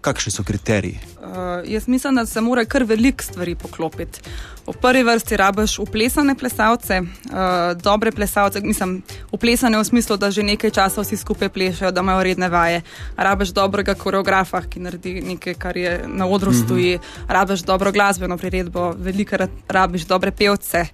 Kakšni 0.01 0.31
so 0.31 0.43
kriteriji? 0.43 0.99
Uh, 1.21 1.61
jaz 1.65 1.87
mislim, 1.87 2.15
da 2.15 2.25
se 2.25 2.41
mora 2.41 2.65
kar 2.65 2.83
veliko 2.83 3.23
stvari 3.23 3.55
poklopiti. 3.55 4.21
V 4.67 4.73
prvi 4.81 5.03
vrsti 5.03 5.37
rabiš 5.37 5.79
uplesane 5.79 6.35
plesalce, 6.35 7.01
uh, 7.01 7.81
dobre 7.81 8.11
plesalce, 8.11 8.61
mislim, 8.61 9.01
uplesane 9.31 9.77
v 9.77 9.83
smislu, 9.83 10.17
da 10.17 10.31
že 10.31 10.43
nekaj 10.43 10.71
časa 10.71 11.01
vsi 11.01 11.17
skupaj 11.17 11.49
plešajo, 11.49 11.91
da 11.91 12.01
imajo 12.01 12.23
redne 12.23 12.49
vaje. 12.49 12.81
Rabiš 13.17 13.53
dobrega 13.53 13.93
koreografa, 13.93 14.61
ki 14.61 14.79
naredi 14.79 15.21
nekaj, 15.21 15.53
kar 15.53 15.77
je 15.77 15.99
na 16.07 16.27
odru 16.27 16.53
stoji, 16.53 16.99
rabiš 17.27 17.61
dobro 17.61 17.91
glasbeno 17.91 18.37
priredbo, 18.37 18.93
veliko 18.97 19.37
rabiš 19.67 20.05
dobre 20.05 20.31
pevce. 20.31 20.85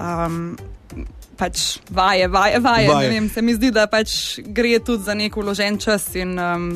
Um, 0.00 0.56
Pač 1.40 1.78
vaje, 1.90 2.28
vaje. 2.28 2.58
Vaje. 2.60 2.88
vaje. 2.88 3.08
Vem, 3.08 3.28
se 3.32 3.42
mi 3.42 3.54
zdi, 3.56 3.70
da 3.72 3.86
pač 3.88 4.38
gre 4.44 4.76
tudi 4.84 5.06
za 5.06 5.14
nek 5.16 5.36
uložen 5.36 5.78
čas 5.80 6.10
in 6.14 6.36
um, 6.36 6.66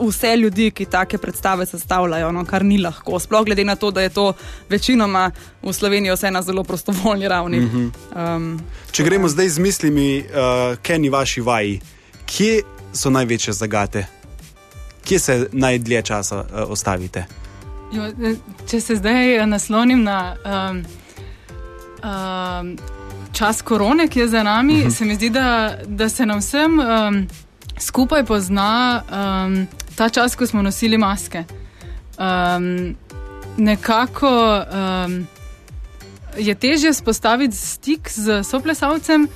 vse 0.00 0.36
ljudi, 0.36 0.70
ki 0.70 0.84
take 0.84 1.18
predstave 1.18 1.66
sestavljajo, 1.66 2.32
no, 2.32 2.44
kar 2.44 2.64
ni 2.64 2.78
lahko. 2.78 3.18
Sploh 3.20 3.44
glede 3.44 3.64
na 3.64 3.76
to, 3.76 3.90
da 3.90 4.02
je 4.02 4.08
to 4.08 4.32
večinoma 4.68 5.30
v 5.62 5.72
Sloveniji 5.72 6.14
vse 6.14 6.30
na 6.30 6.42
zelo 6.42 6.64
prostovoljni 6.64 7.28
ravni. 7.28 7.60
Mhm. 7.60 7.88
Um, 8.16 8.60
Če 8.90 9.04
gremo 9.04 9.28
zdaj 9.28 9.48
z 9.48 9.58
mislimi, 9.58 10.24
uh, 10.24 10.78
keni 10.82 11.08
vaši 11.08 11.40
vaji, 11.40 11.80
kje 12.26 12.62
so 12.92 13.10
največje 13.10 13.52
zagate? 13.52 14.06
Kje 15.04 15.18
se 15.18 15.46
najdlje 15.52 16.02
časa 16.02 16.44
uh, 16.44 16.70
ostavite? 16.70 17.26
Jo, 17.92 18.06
eh, 18.06 18.36
če 18.70 18.80
se 18.80 18.96
zdaj 18.96 19.36
eh, 19.36 19.46
naslonim 19.46 20.02
na 20.06 20.18
um, 20.46 20.82
um, 22.06 22.74
čas 23.32 23.62
korone, 23.62 24.06
ki 24.08 24.20
je 24.20 24.28
za 24.28 24.42
nami, 24.42 24.80
uh 24.80 24.86
-huh. 24.86 24.96
se 24.96 25.04
mi 25.04 25.14
zdi, 25.14 25.30
da, 25.30 25.76
da 25.86 26.08
se 26.08 26.26
nam 26.26 26.38
vsem 26.38 26.78
um, 26.78 27.26
skupaj 27.78 28.24
pozna 28.24 29.02
um, 29.10 29.66
ta 30.00 30.08
čas, 30.08 30.32
ko 30.36 30.46
smo 30.46 30.62
nosili 30.62 30.98
maske. 30.98 31.44
Um, 32.16 32.96
nekako 33.56 34.30
um, 34.72 35.26
je 36.38 36.54
težje 36.54 36.92
spostaviti 36.94 37.56
stik 37.56 38.08
z 38.08 38.40
soplesalcem. 38.42 39.28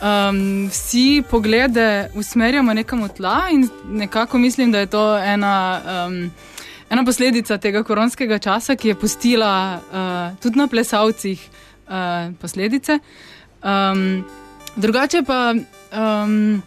Um, 0.00 0.68
vsi 0.68 1.22
poglede 1.30 2.10
usmerjamo 2.14 2.74
nekam 2.74 3.04
v 3.04 3.08
tla, 3.16 3.48
in 3.52 3.68
nekako 3.88 4.38
mislim, 4.38 4.72
da 4.72 4.84
je 4.84 4.86
to 4.92 5.16
ena, 5.18 5.80
um, 5.80 6.30
ena 6.90 7.04
posledica 7.04 7.58
tega 7.58 7.82
koronskega 7.82 8.38
časa, 8.38 8.76
ki 8.76 8.88
je 8.92 9.00
pustila 9.00 9.80
uh, 9.80 10.36
tudi 10.42 10.58
na 10.58 10.66
plesalcih 10.68 11.48
uh, 11.88 12.28
posledice. 12.40 12.98
Um, 13.64 14.24
drugače 14.76 15.22
pa 15.22 15.54
um, 15.56 16.62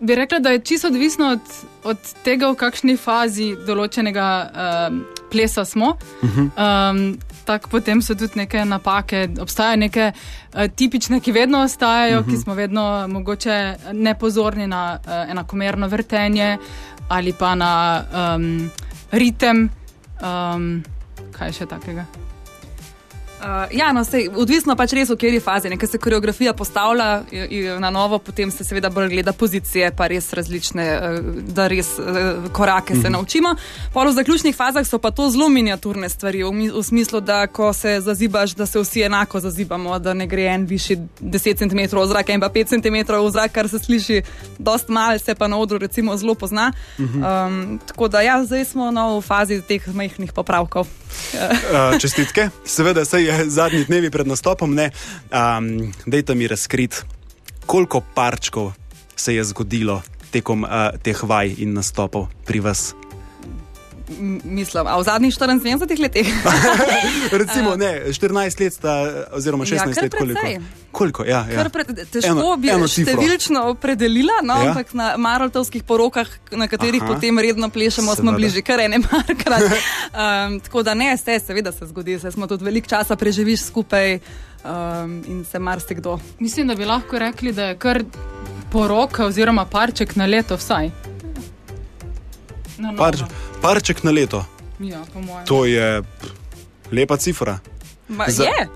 bi 0.00 0.14
rekla, 0.14 0.38
da 0.38 0.50
je 0.50 0.60
čisto 0.60 0.88
odvisno 0.88 1.26
od, 1.26 1.40
od 1.84 1.98
tega, 2.24 2.48
v 2.50 2.58
kakšni 2.58 2.96
fazi 2.96 3.54
določenega 3.66 4.26
um, 4.44 5.04
plesa 5.32 5.64
smo. 5.64 5.96
Um, 6.22 7.14
Tako 7.44 7.68
potem 7.68 8.00
so 8.00 8.14
tudi 8.16 8.38
neke 8.40 8.62
napake, 8.64 9.26
obstajajo 9.40 9.76
neke 9.76 10.06
uh, 10.14 10.64
tipične, 10.76 11.20
ki 11.20 11.32
vedno 11.32 11.60
ostajajo, 11.66 12.20
uh 12.20 12.26
-huh. 12.26 12.30
ki 12.30 12.36
smo 12.40 12.54
vedno 12.54 13.08
mogoče 13.08 13.74
nepozorni 13.92 14.66
na 14.66 14.98
uh, 14.98 15.30
enakomerno 15.30 15.88
vrtenje 15.88 16.58
ali 17.08 17.32
pa 17.32 17.54
na 17.54 18.04
um, 18.36 18.70
ritem. 19.12 19.70
Um, 20.22 20.82
kaj 21.32 21.52
še 21.52 21.66
takega? 21.66 22.06
Uh, 23.44 23.50
ja, 23.70 23.92
no, 23.92 24.00
sej, 24.00 24.30
odvisno 24.34 24.72
pač 24.74 24.92
res 24.92 25.10
v 25.10 25.16
kateri 25.16 25.36
fazi. 25.38 25.68
Ker 25.70 25.88
se 25.88 25.98
koreografija 25.98 26.52
postavlja 26.52 27.08
i- 27.30 27.46
i 27.50 27.78
na 27.78 27.90
novo, 27.90 28.18
potem 28.18 28.50
se 28.50 28.64
seveda 28.64 28.88
bolj 28.90 29.08
gleda 29.10 29.32
pozicije, 29.34 29.90
pa 29.92 30.06
res 30.06 30.32
različne, 30.32 30.86
uh, 30.94 31.18
da 31.46 31.66
res 31.66 31.90
uh, 31.94 32.06
korake 32.50 32.94
se 32.94 33.10
naučimo. 33.10 33.52
Pol 33.92 34.08
v 34.08 34.14
zaključnih 34.14 34.56
fazah 34.56 34.86
so 34.86 34.98
pa 34.98 35.10
to 35.10 35.28
zelo 35.30 35.48
miniaturne 35.48 36.08
stvari, 36.08 36.40
v, 36.42 36.50
v 36.72 36.82
smislu, 36.82 37.20
da 37.20 37.46
ko 37.46 37.72
se 37.72 38.00
zazibaš, 38.00 38.54
da 38.54 38.66
se 38.66 38.80
vsi 38.80 39.02
enako 39.02 39.40
zazibamo, 39.40 39.98
da 39.98 40.14
ne 40.14 40.26
gre 40.26 40.46
en 40.46 40.64
višji 40.64 40.96
10 41.20 41.58
cm 41.58 41.92
v 41.92 42.06
zrak, 42.06 42.28
en 42.30 42.40
pa 42.40 42.48
5 42.48 42.64
cm 42.70 42.96
v 43.10 43.30
zrak, 43.30 43.52
kar 43.52 43.68
se 43.68 43.78
sliši 43.78 44.22
dost 44.58 44.88
malo, 44.88 45.18
se 45.18 45.34
pa 45.34 45.48
na 45.48 45.58
odru 45.58 45.78
recimo 45.78 46.16
zelo 46.16 46.34
pozna. 46.34 46.72
Um, 46.98 47.60
tako 47.86 48.08
da 48.08 48.20
ja, 48.20 48.40
zdaj 48.40 48.64
smo 48.64 48.90
no, 48.90 49.18
v 49.18 49.22
fazi 49.22 49.60
teh 49.60 49.84
majhnih 49.86 50.32
popravkov. 50.32 50.88
Uh, 51.34 51.98
čestitke, 51.98 52.48
seveda 52.64 53.04
se 53.04 53.20
je 53.20 53.33
zadnji 53.56 53.84
dnevi 53.84 54.10
pred 54.10 54.26
nastopom. 54.26 54.74
Ne, 54.74 54.90
um, 55.30 55.92
dejte 56.06 56.34
mi 56.34 56.48
razkriti, 56.48 56.96
koliko 57.66 58.02
parčkov 58.14 58.72
se 59.16 59.34
je 59.34 59.44
zgodilo 59.44 60.02
tekom 60.30 60.64
uh, 60.64 60.90
teh 61.02 61.22
vaj 61.22 61.54
in 61.58 61.74
nastopov 61.74 62.28
pri 62.46 62.60
vas. 62.60 62.94
Mislim, 64.44 64.84
a 64.84 64.98
v 64.98 65.02
zadnjih 65.02 65.32
74 65.32 65.80
letih. 65.98 66.28
Recimo, 67.32 67.72
ne, 67.74 68.04
14 68.06 68.28
let, 68.60 68.72
sta, 68.72 68.92
oziroma 69.32 69.64
16 69.64 69.72
Ja, 69.74 69.84
let, 69.96 70.12
koliko? 70.12 70.40
precej. 70.40 70.60
Koliko? 70.92 71.24
Ja, 71.24 71.40
ja. 71.42 71.56
Kar 71.56 71.70
Pre, 71.70 71.84
težko 71.84 72.28
Eno- 72.28 72.56
bi 72.56 72.68
eno 72.68 72.84
cifro. 72.84 73.14
številčno 73.14 73.62
opredelila, 73.66 74.42
no, 74.42 74.54
Ja. 74.54 74.62
ja. 74.62 74.70
ampak 74.70 74.92
na 74.92 75.16
maraltovskih 75.16 75.82
porokah, 75.82 76.28
na 76.52 76.68
katerih 76.68 77.00
Aha. 77.00 77.14
Potem 77.14 77.38
redno 77.38 77.68
plešemo, 77.68 78.12
smo 78.12 78.14
Seveda. 78.26 78.36
bili 78.36 78.50
že 78.50 78.62
kar 78.62 78.80
ene 78.80 78.98
markrat. 79.00 79.62
Um, 80.14 80.60
tako 80.60 80.82
da 80.82 80.94
ne, 80.94 81.16
se, 81.16 81.40
seveda 81.40 81.72
se 81.72 81.86
zgodi, 81.86 82.18
se 82.18 82.30
smo 82.30 82.46
tudi 82.46 82.64
veliko 82.64 82.86
časa 82.86 83.16
preživiš 83.16 83.64
skupaj 83.64 84.18
um, 84.62 85.24
in 85.26 85.44
se 85.44 85.58
marsikdo. 85.58 86.20
Mislim, 86.38 86.68
da 86.68 86.74
bi 86.74 86.84
lahko 86.84 87.18
rekli, 87.18 87.52
da 87.52 87.64
je 87.64 87.76
kar 87.76 88.04
poroka 88.70 89.26
oziroma 89.26 89.64
parček 89.66 90.14
na 90.14 90.26
leto 90.26 90.54
vsaj. 90.54 90.90
Na 92.78 92.88
novo. 92.88 92.96
Parč, 92.96 93.20
parček 93.64 94.04
na 94.04 94.12
leto, 94.12 94.44
Ja, 94.80 95.04
to 95.46 95.64
je 95.64 96.02
lepa 96.92 97.16
cifra. 97.16 97.58
Ma, 98.08 98.24
Za- 98.28 98.44
je, 98.44 98.68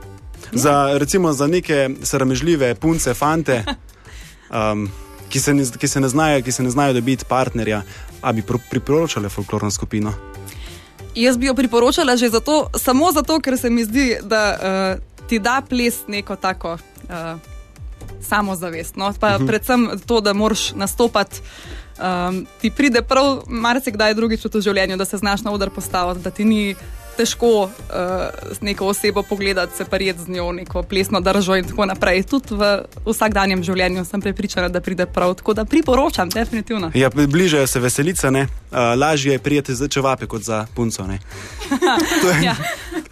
Za, 0.52 0.98
recimo 0.98 1.32
za 1.32 1.46
neke 1.46 1.90
sramežljive 2.02 2.74
punce, 2.74 3.14
fante, 3.14 3.64
um, 4.72 4.88
ki, 5.28 5.40
se 5.40 5.54
ne, 5.54 5.64
ki, 5.78 5.88
se 5.88 6.00
ne 6.00 6.08
znajo, 6.08 6.42
ki 6.42 6.52
se 6.52 6.62
ne 6.62 6.70
znajo 6.70 6.92
dobiti 6.92 7.24
partnerja, 7.28 7.82
a 8.22 8.32
bi 8.32 8.42
priporočale 8.70 9.28
folklorno 9.28 9.70
skupino. 9.70 10.12
jaz 11.14 11.36
bi 11.36 11.46
jo 11.46 11.54
priporočala 11.54 12.16
že 12.16 12.28
zato, 12.30 12.70
samo 12.78 13.12
zato, 13.12 13.40
ker 13.40 13.58
se 13.58 13.70
mi 13.70 13.84
zdi, 13.84 14.16
da 14.22 14.56
uh, 14.56 15.26
ti 15.28 15.38
da 15.38 15.62
ples 15.68 16.06
neko 16.08 16.36
tako. 16.36 16.78
Uh, 17.08 17.40
Samozavest, 18.22 18.96
no? 18.96 19.12
pa 19.20 19.36
uh 19.36 19.42
-huh. 19.42 19.46
predvsem 19.46 19.90
to, 20.06 20.20
da 20.20 20.32
moraš 20.32 20.72
nastopati, 20.72 21.40
um, 21.98 22.46
ti 22.60 22.70
pride 22.70 23.02
prav 23.02 23.42
marsikdaj 23.46 24.14
drugič 24.14 24.44
v 24.44 24.52
to 24.52 24.60
življenju, 24.60 24.96
da 24.96 25.04
se 25.04 25.16
znaš 25.16 25.42
na 25.42 25.52
oder 25.52 25.70
postaviti, 25.70 26.24
da 26.24 26.30
ti 26.30 26.44
ni 26.44 26.76
težko 27.18 27.66
uh, 27.66 27.70
s 28.52 28.60
neko 28.60 28.86
osebo 28.86 29.22
pogledati, 29.22 29.76
se 29.76 29.84
parijeti 29.84 30.22
z 30.22 30.28
njo, 30.28 30.52
neko 30.52 30.82
plesno 30.82 31.20
držo 31.20 31.56
in 31.56 31.66
tako 31.66 31.86
naprej. 31.86 32.22
Tudi 32.22 32.54
v 32.54 32.68
vsakdanjem 33.06 33.62
življenju 33.66 34.04
sem 34.06 34.22
prepričana, 34.22 34.68
da 34.68 34.80
pride 34.80 35.06
prav. 35.06 35.34
Tako 35.38 35.54
da 35.58 35.64
priporočam, 35.64 36.30
definitivno. 36.30 36.92
Ja, 36.94 37.10
bližajo 37.10 37.66
se 37.66 37.80
veselice, 37.80 38.30
ne? 38.30 38.46
Uh, 38.70 38.94
lažje 38.96 39.34
je 39.34 39.42
prijeti 39.42 39.74
za 39.74 39.88
čevape 39.88 40.26
kot 40.26 40.42
za 40.42 40.66
punco. 40.74 41.06
Ne? 41.06 41.18
Ja. 42.42 42.54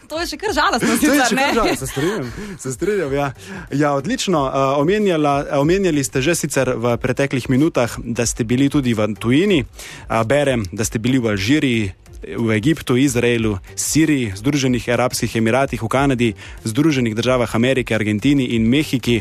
To 0.09 0.21
je 0.23 0.27
še 0.33 0.39
kar 0.41 0.55
žalostno, 0.55 0.89
To 0.91 0.95
je 0.95 1.01
sicer, 1.03 1.29
še 1.31 1.37
ne? 1.37 1.47
kar 1.51 1.59
žal, 1.59 1.71
se 1.77 1.89
strinjam. 1.91 2.33
Se 2.63 2.73
strinjam 2.73 3.13
ja. 3.15 3.29
ja, 3.71 3.93
odlično. 3.99 4.47
Uh, 4.47 4.81
omenjala, 4.81 5.37
omenjali 5.61 6.05
ste 6.07 6.23
že 6.23 6.37
sicer 6.39 6.75
v 6.77 6.97
preteklih 7.03 7.49
minutah, 7.53 7.93
da 8.03 8.27
ste 8.27 8.47
bili 8.47 8.71
tudi 8.73 8.95
v 8.95 9.13
tujini. 9.19 9.63
Uh, 9.65 10.23
berem, 10.27 10.67
da 10.73 10.87
ste 10.87 11.03
bili 11.03 11.23
v 11.23 11.35
Alžiriji. 11.35 11.95
V 12.27 12.49
Egiptu, 12.57 12.97
Izraelu, 12.97 13.61
Siriji, 13.77 14.33
Združenih 14.41 14.83
arabskih 14.89 15.31
emiratih, 15.37 15.79
v 15.79 15.87
Kanadi, 15.87 16.31
Združenih 16.65 17.15
državah 17.15 17.47
Amerike, 17.55 17.95
Argentini 17.95 18.57
in 18.57 18.67
Mehiki. 18.67 19.21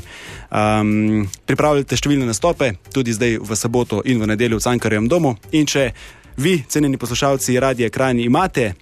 Um, 0.50 1.28
pripravljate 1.45 2.00
številne 2.00 2.26
nastope, 2.26 2.80
tudi 2.95 3.13
zdaj 3.13 3.43
v 3.45 3.60
soboto 3.60 4.00
in 4.08 4.24
v 4.24 4.32
nedeljo 4.32 4.58
v 4.58 4.65
Cankarjem 4.65 5.12
domu. 5.12 5.36
In 5.54 5.69
če 5.69 5.91
Vi, 6.38 6.63
cenjeni 6.67 6.98
poslušalci 6.98 7.60
Radia 7.60 7.89
Krajni, 7.89 8.24
imate 8.24 8.74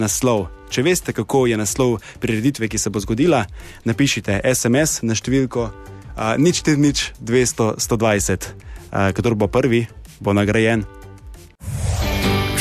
naslov. 0.00 0.48
Če 0.70 0.84
veste, 0.86 1.12
kako 1.12 1.44
je 1.50 1.58
naslov 1.60 1.98
prireditve, 2.22 2.70
ki 2.70 2.78
se 2.78 2.90
bo 2.90 3.02
zgodila, 3.02 3.44
napišite 3.84 4.40
SMS 4.46 5.02
na 5.04 5.18
številko 5.18 5.68
uh, 5.68 6.34
nič 6.40 6.62
te 6.64 6.76
nič 6.78 7.10
200 7.20 7.76
120. 7.76 8.48
Uh, 8.90 9.10
kdo 9.14 9.36
bo 9.36 9.50
prvi, 9.50 9.84
bo 10.24 10.32
nagrajen. 10.32 10.86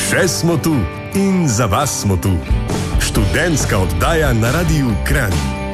Še 0.10 0.25
smo 0.28 0.58
tu 0.58 0.73
in 1.15 1.45
za 1.47 1.69
vas 1.69 2.02
smo 2.02 2.17
tu. 2.17 2.34
Študentska 2.99 3.78
oddaja 3.78 4.34
na 4.34 4.52
Radiu 4.52 4.89
Kran. 5.06 5.68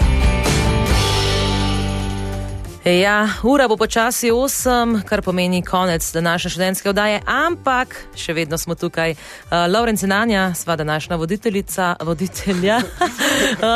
Ja, 2.85 3.29
ura 3.43 3.67
bo 3.67 3.77
počasi 3.77 4.29
8, 4.31 5.01
kar 5.09 5.21
pomeni 5.21 5.61
konec 5.61 6.11
današnje 6.13 6.49
študentske 6.49 6.89
oddaje, 6.89 7.21
ampak 7.25 7.95
še 8.15 8.33
vedno 8.33 8.57
smo 8.57 8.75
tukaj. 8.75 9.11
Uh, 9.11 9.65
Laurenc 9.73 10.03
in 10.03 10.11
Anja, 10.11 10.53
sva 10.53 10.75
današnja 10.75 11.15
voditeljica, 11.15 11.95
voditelja. 12.01 12.77
uh, 12.77 13.09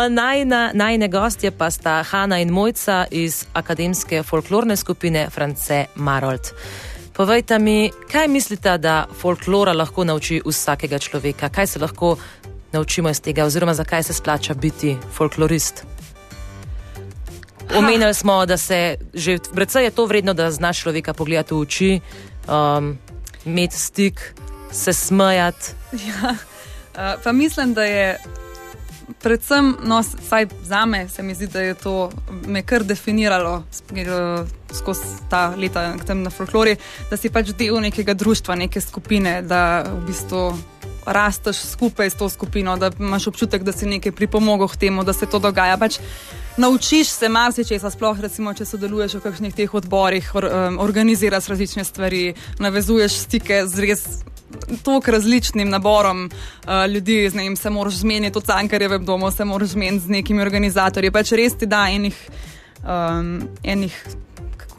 najna, 0.22 0.72
najne 0.74 1.08
gostje 1.08 1.52
pa 1.52 1.72
sta 1.72 2.04
Hanna 2.04 2.38
in 2.40 2.54
Mojca 2.54 3.06
iz 3.12 3.46
akademske 3.54 4.24
folklorne 4.24 4.76
skupine 4.76 5.30
France 5.30 5.86
Marold. 5.96 6.54
Povejte 7.14 7.60
mi, 7.60 7.92
kaj 8.12 8.28
mislite, 8.28 8.78
da 8.78 9.08
folklora 9.22 9.74
lahko 9.74 10.06
nauči 10.06 10.42
vsakega 10.46 11.00
človeka? 11.00 11.50
Kaj 11.50 11.68
se 11.68 11.80
lahko 11.80 12.18
naučimo 12.72 13.10
iz 13.10 13.22
tega, 13.22 13.46
oziroma 13.46 13.74
zakaj 13.74 14.04
se 14.04 14.14
splača 14.14 14.54
biti 14.54 14.98
folklorist? 15.18 15.89
Omenili 17.78 18.14
smo, 18.14 18.46
da 18.46 18.58
se 18.58 18.98
že 19.14 19.38
predvsej 19.54 19.84
je 19.84 19.92
to 19.92 20.06
vredno, 20.06 20.34
da 20.34 20.52
znaš 20.52 20.82
človeka 20.82 21.14
pogledati 21.14 21.54
v 21.54 21.60
oči, 21.60 22.00
um, 22.48 22.98
imeti 23.46 23.78
stik, 23.78 24.34
se 24.72 24.94
smejati. 24.94 25.72
Ja, 25.92 26.34
uh, 26.34 27.22
pa 27.24 27.32
mislim, 27.32 27.74
da 27.74 27.84
je 27.84 28.20
predvsem, 29.22 29.76
no, 29.84 30.04
vsaj 30.24 30.48
za 30.64 30.86
me, 30.86 31.10
se 31.10 31.24
mi 31.24 31.36
zdi, 31.36 31.48
da 31.48 31.62
je 31.62 31.74
to 31.74 32.10
me 32.48 32.62
kar 32.62 32.84
definiralo 32.84 33.64
skozi 34.74 35.02
ta 35.30 35.54
leta 35.58 35.96
na 36.14 36.30
folklori, 36.30 36.76
da 37.10 37.18
si 37.18 37.30
pač 37.30 37.54
del 37.58 37.82
nekega 37.82 38.14
društva, 38.14 38.56
neke 38.56 38.82
skupine, 38.82 39.42
da 39.42 39.84
v 39.84 40.06
bistvu. 40.08 40.44
Rasteš 41.10 41.58
skupaj 41.72 42.10
s 42.10 42.18
to 42.20 42.28
skupino, 42.30 42.76
da 42.78 42.92
imaš 43.00 43.28
občutek, 43.32 43.64
da 43.64 43.72
si 43.72 43.88
nekaj 43.88 44.12
pripomogel 44.12 44.68
k 44.68 44.78
temu, 44.78 45.04
da 45.04 45.14
se 45.14 45.26
to 45.26 45.40
dogaja. 45.40 45.78
Pač 45.80 45.98
naučiš 46.60 47.08
se 47.08 47.30
marsikaj, 47.30 47.80
sploh 47.92 48.20
recimo, 48.20 48.54
če 48.54 48.66
sodeluješ 48.66 49.18
v 49.18 49.24
kakšnih 49.24 49.56
teh 49.56 49.74
odborih, 49.74 50.32
or, 50.36 50.48
um, 50.48 50.80
organiziraš 50.84 51.48
različne 51.54 51.86
stvari, 51.88 52.34
navezuješ 52.60 53.22
stike 53.26 53.64
z 53.68 53.86
res. 53.86 54.06
Tako 54.82 55.14
različnim 55.14 55.70
naborom 55.70 56.24
uh, 56.26 56.86
ljudi, 56.90 57.30
z 57.30 57.38
njim 57.38 57.56
se 57.56 57.70
moraš 57.70 58.02
zmeniti, 58.02 58.34
tudi 58.34 58.50
cankarjeve 58.50 58.98
domu, 59.00 59.32
se 59.32 59.46
moraš 59.46 59.76
zmeniti 59.76 60.06
z 60.06 60.10
nekimi 60.10 60.42
organizatorji. 60.42 61.12
Pač 61.12 61.36
res 61.38 61.58
ti 61.58 61.70
da 61.70 61.86
enih, 61.94 62.18
um, 62.82 63.36
enih 63.64 64.00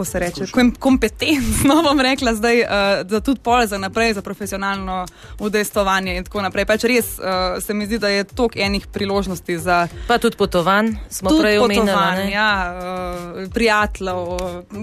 kako 0.00 0.04
se 0.04 0.18
reče, 0.18 0.46
kom, 0.52 0.70
kompetentno 0.74 1.82
bom 1.82 2.00
rekla, 2.00 2.34
zdaj, 2.34 2.60
uh, 2.60 2.68
da 3.06 3.20
tudi 3.20 3.40
pole 3.40 3.66
za 3.66 3.78
naprej, 3.78 4.14
za 4.14 4.22
profesionalno 4.22 5.06
udejstovanje 5.38 6.16
in 6.16 6.24
tako 6.24 6.40
naprej. 6.42 6.64
Pač 6.64 6.84
res 6.88 7.18
uh, 7.18 7.60
se 7.60 7.74
mi 7.74 7.84
zdi, 7.86 7.98
da 7.98 8.08
je 8.08 8.24
toliko 8.24 8.58
enih 8.58 8.86
priložnosti 8.86 9.58
za. 9.58 9.88
Pa 10.08 10.16
tudi 10.18 10.36
potovanj, 10.40 10.94
smo 11.10 11.30
tudi 11.30 11.42
prej 11.42 11.58
omenjali. 11.58 12.30
Ja, 12.32 12.52
uh, 12.72 13.50
prijateljev, 13.52 14.16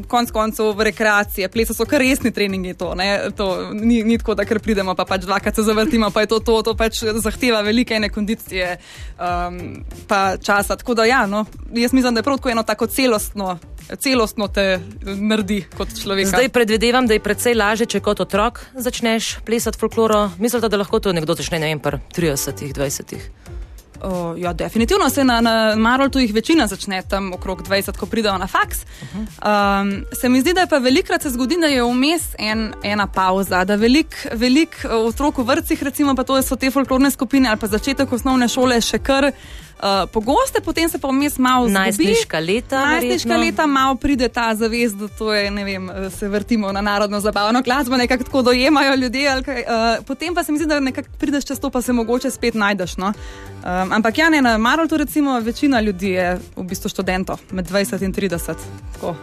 konc 0.07 0.31
koncev 0.31 0.81
rekreacije, 0.85 1.49
plesa 1.49 1.73
so 1.73 1.89
kar 1.89 2.05
resni 2.05 2.31
treningi. 2.31 2.75
To, 2.77 2.93
to 3.37 3.47
ni, 3.73 4.03
ni 4.03 4.19
tako, 4.21 4.35
da 4.37 4.45
kar 4.45 4.59
pridemo, 4.59 4.93
pa 4.95 5.05
pač 5.05 5.25
dvakrat 5.25 5.55
se 5.55 5.65
zavrtimo, 5.65 6.11
pa 6.13 6.21
je 6.21 6.29
to, 6.35 6.39
to, 6.39 6.61
to 6.61 6.75
pač 6.77 7.01
zahteva 7.25 7.63
velike 7.65 7.97
ene 7.97 8.13
kondicije, 8.13 8.77
um, 9.17 9.81
pa 10.07 10.37
časa. 10.37 10.77
Tako 10.77 10.93
da 10.93 11.09
ja, 11.09 11.25
no, 11.25 11.45
jaz 11.73 11.93
mislim, 11.93 12.13
da 12.13 12.19
je 12.21 12.29
prav 12.29 12.37
tako 12.37 12.53
eno 12.53 12.63
tako 12.63 12.85
celostno 12.87 13.57
celostno 13.95 14.47
te 14.47 14.79
naredi 15.01 15.63
kot 15.77 15.93
človek. 16.01 16.27
Zdaj 16.27 16.49
predvidevam, 16.49 17.07
da 17.07 17.15
je 17.15 17.23
precej 17.23 17.55
lažje, 17.55 17.87
če 17.95 18.03
kot 18.03 18.19
otrok 18.25 18.59
začneš 18.75 19.37
plesati 19.45 19.79
folkloro. 19.79 20.27
Mislite, 20.39 20.69
da 20.69 20.77
lahko 20.77 20.99
to 20.99 21.13
nekdo 21.15 21.37
začne 21.37 21.59
ne 21.63 21.71
vem, 21.71 21.79
pri 21.79 22.01
30, 22.15 22.67
20? 22.75 23.15
Uh, 24.03 24.41
ja, 24.41 24.53
definitivno 24.53 25.09
se 25.09 25.23
na, 25.23 25.41
na 25.41 25.75
Maroltu 25.75 26.19
jih 26.19 26.33
večina 26.33 26.67
začne 26.67 27.01
tam 27.09 27.31
okrog 27.33 27.63
20, 27.63 27.97
ko 27.97 28.05
pridejo 28.05 28.37
na 28.37 28.47
faks. 28.47 28.77
Uh 28.83 29.19
-huh. 29.19 29.81
um, 29.81 30.05
se 30.21 30.29
mi 30.29 30.41
zdi, 30.41 30.53
da 30.53 30.61
je 30.61 30.67
pa 30.67 30.77
velikrat 30.77 31.21
se 31.21 31.29
zgodi, 31.29 31.55
da 31.61 31.67
je 31.67 31.83
vmes 31.83 32.21
en, 32.37 32.73
ena 32.83 33.07
pauza, 33.07 33.63
da 33.65 33.75
velik, 33.75 34.27
velik 34.33 34.85
otrok 34.91 35.37
v 35.37 35.43
vrtcih, 35.43 35.83
recimo 35.83 36.15
pa 36.15 36.23
to 36.23 36.41
so 36.41 36.55
te 36.55 36.71
folklorne 36.71 37.11
skupine 37.11 37.49
ali 37.49 37.59
pa 37.59 37.67
začetek 37.67 38.11
osnovne 38.11 38.47
šole 38.47 38.81
še 38.81 38.99
kar. 38.99 39.31
Uh, 39.77 40.09
pogoste, 40.09 40.57
potem 40.61 40.89
se 40.89 40.97
pa 40.97 41.07
vmes 41.07 41.37
malo 41.37 41.67
zgodi. 41.69 41.73
Najstniška 41.73 42.39
leta. 42.39 42.79
Najstniška 42.85 43.37
leta 43.37 43.65
malo 43.69 43.95
pride 43.95 44.25
ta 44.29 44.55
zavest, 44.55 44.97
da 44.97 45.07
to 45.07 45.33
je, 45.33 45.51
ne 45.51 45.63
vem, 45.63 45.89
eh, 45.89 46.09
se 46.09 46.27
vrtimo 46.27 46.71
na 46.71 46.81
narodno 46.81 47.19
zabavno 47.19 47.61
glasbo, 47.61 47.97
nekako 47.97 48.23
tako 48.23 48.41
dojemajo 48.41 48.95
ljudje. 48.95 49.43
Kaj, 49.45 49.61
uh, 49.61 50.05
potem 50.05 50.35
pa 50.35 50.43
se 50.43 50.51
mi 50.51 50.57
zdi, 50.57 50.65
da 50.65 50.79
nekako 50.79 51.09
prideš 51.19 51.45
čez 51.45 51.59
to, 51.59 51.69
pa 51.69 51.81
se 51.81 51.93
mogoče 51.93 52.31
spet 52.31 52.53
najdeš. 52.53 52.97
No? 52.97 53.07
Um, 53.07 53.93
ampak 53.93 54.17
ja, 54.17 54.29
ne, 54.29 54.41
na 54.41 54.57
Maroltu 54.57 54.97
recimo 54.97 55.39
večina 55.39 55.81
ljudi 55.81 56.09
je 56.09 56.39
v 56.55 56.63
bistvu 56.63 56.89
študentov 56.89 57.39
med 57.51 57.69
20 57.69 58.03
in 58.03 58.13
30. 58.13 58.55
Uh, 59.01 59.13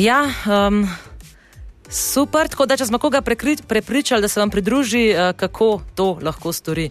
ja. 0.00 0.24
Um... 0.48 0.88
Super, 1.90 2.48
tako 2.48 2.66
da 2.66 2.76
če 2.76 2.86
smo 2.86 2.98
koga 2.98 3.20
prepričali, 3.68 4.22
da 4.22 4.28
se 4.28 4.40
vam 4.40 4.50
pridruži, 4.50 5.14
kako 5.36 5.80
to 5.94 6.18
lahko 6.22 6.52
stori. 6.52 6.90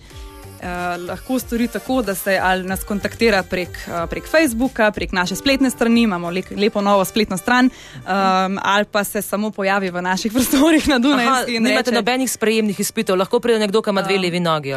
Eh, 0.62 0.98
lahko 1.08 1.40
stori 1.40 1.68
tako, 1.68 2.02
da 2.02 2.16
se 2.16 2.40
nas 2.64 2.84
kontaktira 2.84 3.44
prek, 3.44 3.70
uh, 3.70 4.10
prek 4.10 4.28
Facebooka, 4.28 4.92
prek 4.92 5.12
naše 5.12 5.36
spletne 5.36 5.70
strani, 5.70 6.02
imamo 6.02 6.30
le, 6.30 6.42
lepo 6.58 6.82
novo 6.82 7.06
spletno 7.06 7.38
stran, 7.38 7.66
um, 7.66 8.60
ali 8.62 8.86
pa 8.92 9.04
se 9.04 9.22
samo 9.22 9.52
pojavi 9.52 9.90
v 9.90 10.02
naših 10.02 10.32
prostorih 10.36 10.88
na 10.88 11.00
Dunaju. 11.00 11.60
Nimate 11.60 11.92
nobenih 11.92 12.32
sprejemnih 12.32 12.80
izpitov, 12.80 13.18
lahko 13.18 13.40
pride 13.40 13.60
nekdo, 13.60 13.82
ki 13.82 13.90
ima 13.90 14.02
dve 14.02 14.18
levi 14.18 14.40
nogi. 14.40 14.74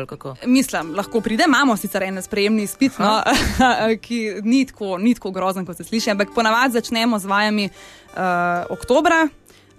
Mislim, 0.46 0.94
lahko 0.94 1.20
pride, 1.20 1.44
imamo 1.46 1.76
sicer 1.76 2.02
en 2.02 2.22
sprejemni 2.22 2.62
izpit, 2.62 2.98
no, 2.98 3.22
ki 4.04 4.20
ni 4.42 4.66
tako, 4.66 4.98
ni 4.98 5.14
tako 5.14 5.30
grozen, 5.30 5.66
kot 5.66 5.76
se 5.76 5.84
sliši, 5.84 6.10
ampak 6.10 6.34
ponavadi 6.34 6.72
začnemo 6.72 7.18
z 7.18 7.26
vajami 7.26 7.68
uh, 7.68 8.20
oktobra. 8.70 9.28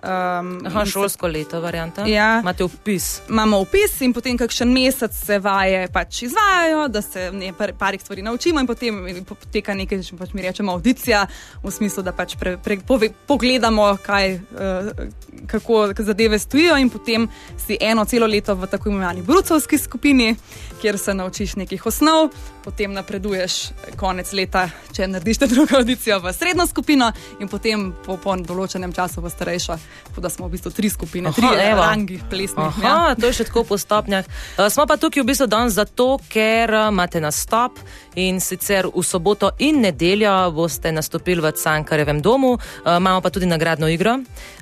Um, 0.03 0.61
Aha, 0.65 0.85
šolsko 0.85 1.27
leto, 1.27 1.59
varianta. 1.61 2.05
Ja, 2.07 2.39
imate 2.39 2.63
upis. 2.63 3.21
Imamo 3.29 3.57
upis 3.59 3.97
in 4.01 4.13
potem 4.15 4.37
kakšen 4.39 4.71
mesec 4.71 5.11
se 5.11 5.39
vaje 5.43 5.89
pač 5.91 6.21
izvajajo, 6.23 6.85
da 6.87 7.01
se 7.01 7.25
ne, 7.35 7.49
par, 7.57 7.73
parih 7.75 8.01
stvari 8.01 8.23
naučimo, 8.23 8.63
in 8.63 8.67
potem 8.67 9.01
poteka 9.27 9.75
nekaj, 9.75 9.99
če 10.07 10.19
pač 10.21 10.31
mi 10.33 10.45
rečemo, 10.45 10.71
audicija, 10.71 11.25
v 11.63 11.73
smislu, 11.75 12.03
da 12.07 12.13
pač 12.15 12.37
pre, 12.39 12.55
pre, 12.63 12.77
pove, 12.87 13.09
pogledamo, 13.27 13.89
kaj, 14.05 14.37
uh, 14.39 15.03
kako 15.51 15.81
zadeve 15.99 16.39
stojijo, 16.39 16.79
in 16.79 16.89
potem 16.89 17.27
si 17.59 17.75
eno 17.81 18.07
celo 18.07 18.27
leto 18.27 18.55
v 18.55 18.71
tako 18.71 18.93
imenovani 18.93 19.25
brucovski 19.27 19.77
skupini, 19.77 20.31
kjer 20.79 20.95
se 20.97 21.13
naučiš 21.13 21.57
nekih 21.59 21.85
osnov, 21.91 22.29
potem 22.63 22.95
napreduješ 22.95 23.59
konec 23.99 24.31
leta, 24.31 24.69
če 24.95 25.11
narediš 25.11 25.43
drugo 25.51 25.83
audicijo 25.83 26.23
v 26.23 26.31
srednjo 26.33 26.71
skupino, 26.71 27.11
in 27.43 27.51
potem 27.51 27.89
po, 28.05 28.15
po 28.15 28.39
določenem 28.39 28.95
času 28.95 29.19
v 29.27 29.35
starejšo 29.35 29.79
tako 30.07 30.21
da 30.21 30.29
smo 30.29 30.47
v 30.47 30.51
bistvu 30.51 30.71
tri 30.71 30.89
skupine, 30.89 31.31
tri 31.35 31.47
rangi 31.75 32.19
plesnih. 32.29 32.65
Aha, 32.65 32.87
ja. 32.87 33.15
to 33.15 33.29
je 33.29 33.39
še 33.39 33.47
tako 33.49 33.63
po 33.63 33.77
stopnjah. 33.77 34.25
Uh, 34.57 34.67
smo 34.69 34.85
pa 34.89 34.97
tukaj 34.97 35.23
v 35.23 35.29
bistvu 35.31 35.47
danes 35.47 35.77
zato, 35.77 36.19
ker 36.29 36.73
uh, 36.73 36.87
imate 36.91 37.21
nastop 37.21 37.79
in 38.19 38.39
sicer 38.43 38.89
v 38.89 39.03
soboto 39.05 39.51
in 39.59 39.81
nedeljo 39.81 40.51
boste 40.51 40.91
nastopili 40.91 41.41
v 41.41 41.53
Cankarevem 41.55 42.21
domu, 42.21 42.57
uh, 42.57 42.97
imamo 42.97 43.21
pa 43.21 43.29
tudi 43.29 43.45
nagradno 43.45 43.87
igro. 43.87 44.19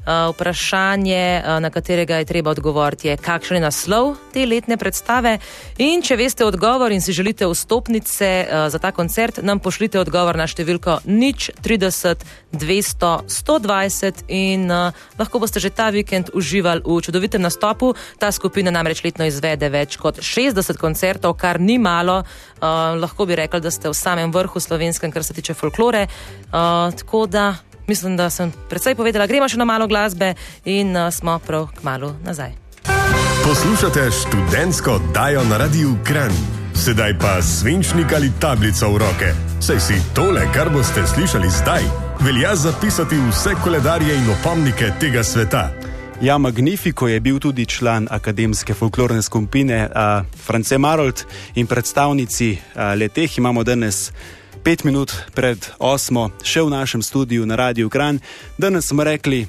Uh, 0.07 0.31
vprašanje, 0.31 1.43
uh, 1.43 1.59
na 1.59 1.69
katerega 1.69 2.21
je 2.21 2.25
treba 2.25 2.51
odgovoriti, 2.51 3.07
je, 3.07 3.17
kakšen 3.17 3.57
je 3.57 3.61
naslov 3.61 4.15
te 4.33 4.45
letne 4.45 4.77
predstave. 4.77 5.37
In 5.83 6.01
če 6.01 6.15
veste 6.15 6.45
odgovor 6.45 6.91
in 6.95 7.01
si 7.03 7.11
želite 7.11 7.47
vstopnice 7.47 8.29
uh, 8.47 8.69
za 8.71 8.79
ta 8.79 8.91
koncert, 8.91 9.41
nam 9.43 9.59
pošljite 9.59 9.99
odgovor 9.99 10.37
na 10.39 10.47
številko 10.47 11.01
nič 11.05 11.51
30 11.63 12.23
200 12.53 13.27
120 13.27 14.23
in 14.27 14.71
uh, 14.71 14.95
lahko 15.19 15.39
boste 15.39 15.59
že 15.59 15.69
ta 15.69 15.89
vikend 15.89 16.29
uživali 16.33 16.81
v 16.85 17.01
čudovitem 17.01 17.41
nastopu. 17.41 17.93
Ta 18.19 18.31
skupina 18.31 18.71
namreč 18.71 19.03
letno 19.03 19.25
izvede 19.25 19.69
več 19.69 19.97
kot 19.97 20.21
60 20.21 20.77
koncertov, 20.77 21.37
kar 21.37 21.59
ni 21.59 21.77
malo. 21.77 22.23
Uh, 22.57 22.97
lahko 22.97 23.25
bi 23.25 23.35
rekli, 23.35 23.61
da 23.61 23.71
ste 23.71 23.89
v 23.89 23.95
samem 23.97 24.31
vrhu 24.31 24.59
slovenskem, 24.59 25.11
kar 25.11 25.23
se 25.23 25.33
tiče 25.33 25.53
folklore. 25.53 26.07
Uh, 26.51 26.93
tako 26.93 27.25
da 27.25 27.55
mislim, 27.87 28.17
da 28.17 28.29
sem 28.29 28.51
predvsej 28.69 28.95
povedala, 28.95 29.27
gremo 29.27 29.47
še 29.49 29.57
na 29.57 29.65
malo 29.65 29.87
glasbe 29.87 30.35
in 30.65 30.95
uh, 30.95 31.09
smo 31.13 31.39
prav 31.39 31.71
k 31.75 31.83
malu 31.87 32.13
nazaj. 32.23 32.53
Poslušate 33.47 34.11
študentsko 34.11 34.99
oddajo 34.99 35.43
na 35.47 35.57
radiju 35.57 35.95
Kran. 36.03 36.66
Sedaj 36.77 37.17
pa 37.19 37.41
svinčnik 37.41 38.13
ali 38.13 38.29
tablico 38.39 38.89
v 38.93 38.97
roke. 38.97 39.29
Saj 39.59 39.79
si 39.79 39.97
tole, 40.13 40.45
kar 40.53 40.69
boste 40.69 41.01
slišali 41.07 41.49
zdaj 41.49 41.83
velja 42.21 42.55
zapisati 42.55 43.15
vse 43.29 43.49
koledarje 43.63 44.15
in 44.15 44.29
opomnike 44.29 44.91
tega 44.99 45.23
sveta. 45.23 45.69
Ja, 46.21 46.37
Magnifico 46.37 47.07
je 47.07 47.19
bil 47.19 47.39
tudi 47.39 47.65
član 47.65 48.07
akademske 48.11 48.73
folklorne 48.73 49.21
skupine 49.21 49.89
uh, 49.89 50.25
France 50.45 50.77
Marold 50.77 51.25
in 51.55 51.67
predstavnici 51.67 52.51
uh, 52.51 52.81
leteh 52.99 53.37
imamo 53.37 53.63
danes. 53.63 54.11
Pet 54.63 54.83
minut 54.83 55.13
pred 55.33 55.69
osmo, 55.79 56.29
še 56.43 56.61
v 56.61 56.69
našem 56.69 57.01
studiu 57.01 57.45
na 57.45 57.55
Radiu 57.55 57.89
Kran, 57.89 58.19
danes 58.57 58.87
smo 58.87 59.03
rekli, 59.03 59.47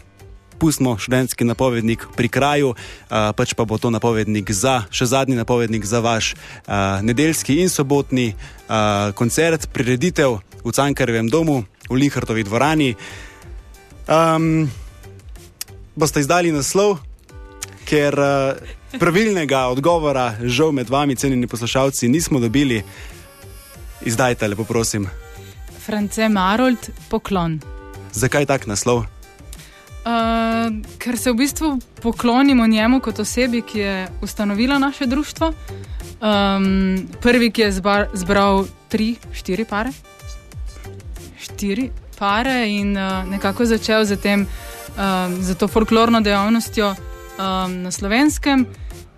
pustimo 0.59 0.99
študentski 0.99 1.47
napovednik 1.47 2.05
pri 2.16 2.29
kraju, 2.29 2.75
uh, 2.75 3.31
pač 3.33 3.55
pa 3.55 3.64
bo 3.64 3.79
to 3.79 3.90
napovednik 3.94 4.51
za, 4.51 4.85
še 4.90 5.07
zadnji 5.07 5.38
napovednik 5.38 5.87
za 5.87 6.03
vaš 6.03 6.35
uh, 6.35 6.99
nedeljski 7.03 7.62
in 7.62 7.71
sobotni 7.71 8.35
uh, 8.35 9.14
koncert, 9.14 9.71
prireditev 9.73 10.40
v 10.64 10.71
Cankarjevem 10.75 11.31
domu 11.31 11.64
v 11.88 11.94
Linhartovi 11.94 12.44
dvorani. 12.44 12.94
Um, 14.09 14.68
boste 15.97 16.21
izdali 16.21 16.53
naslov, 16.53 16.99
ker 17.88 18.14
uh, 18.18 18.59
pravilnega 18.99 19.68
odgovora, 19.73 20.35
žal 20.42 20.73
med 20.73 20.90
vami, 20.90 21.16
cenjeni 21.16 21.47
poslušalci, 21.47 22.09
nismo 22.09 22.40
dobili. 22.40 22.83
Izdajte, 24.05 24.49
lepo 24.49 24.64
prosim. 24.64 25.09
France 25.85 26.29
Marold, 26.29 26.90
poklon. 27.09 27.61
Zakaj 28.12 28.47
tak 28.47 28.66
naslov? 28.66 29.07
Uh, 30.09 30.73
ker 30.97 31.18
se 31.21 31.33
v 31.33 31.37
bistvu 31.37 31.79
poklonimo 32.01 32.66
njemu 32.66 33.01
kot 33.05 33.18
osebi, 33.18 33.61
ki 33.62 33.79
je 33.79 34.09
ustanovila 34.23 34.79
naše 34.79 35.07
društvo. 35.07 35.53
Um, 36.21 37.09
prvi, 37.21 37.51
ki 37.51 37.62
je 37.62 37.73
zbar, 37.73 38.07
zbral 38.14 38.64
tri, 38.88 39.16
štiri 39.33 39.64
pare. 39.68 39.92
Štiri 41.38 41.90
pare 42.18 42.71
in 42.71 42.97
uh, 42.97 43.29
nekako 43.29 43.66
začel 43.68 44.05
z 44.05 44.16
tem 44.16 44.47
um, 44.97 45.42
za 45.42 45.55
to 45.55 45.68
folklorno 45.68 46.21
dejavnostjo 46.21 46.88
um, 46.88 47.83
na 47.83 47.90
slovenskem, 47.90 48.66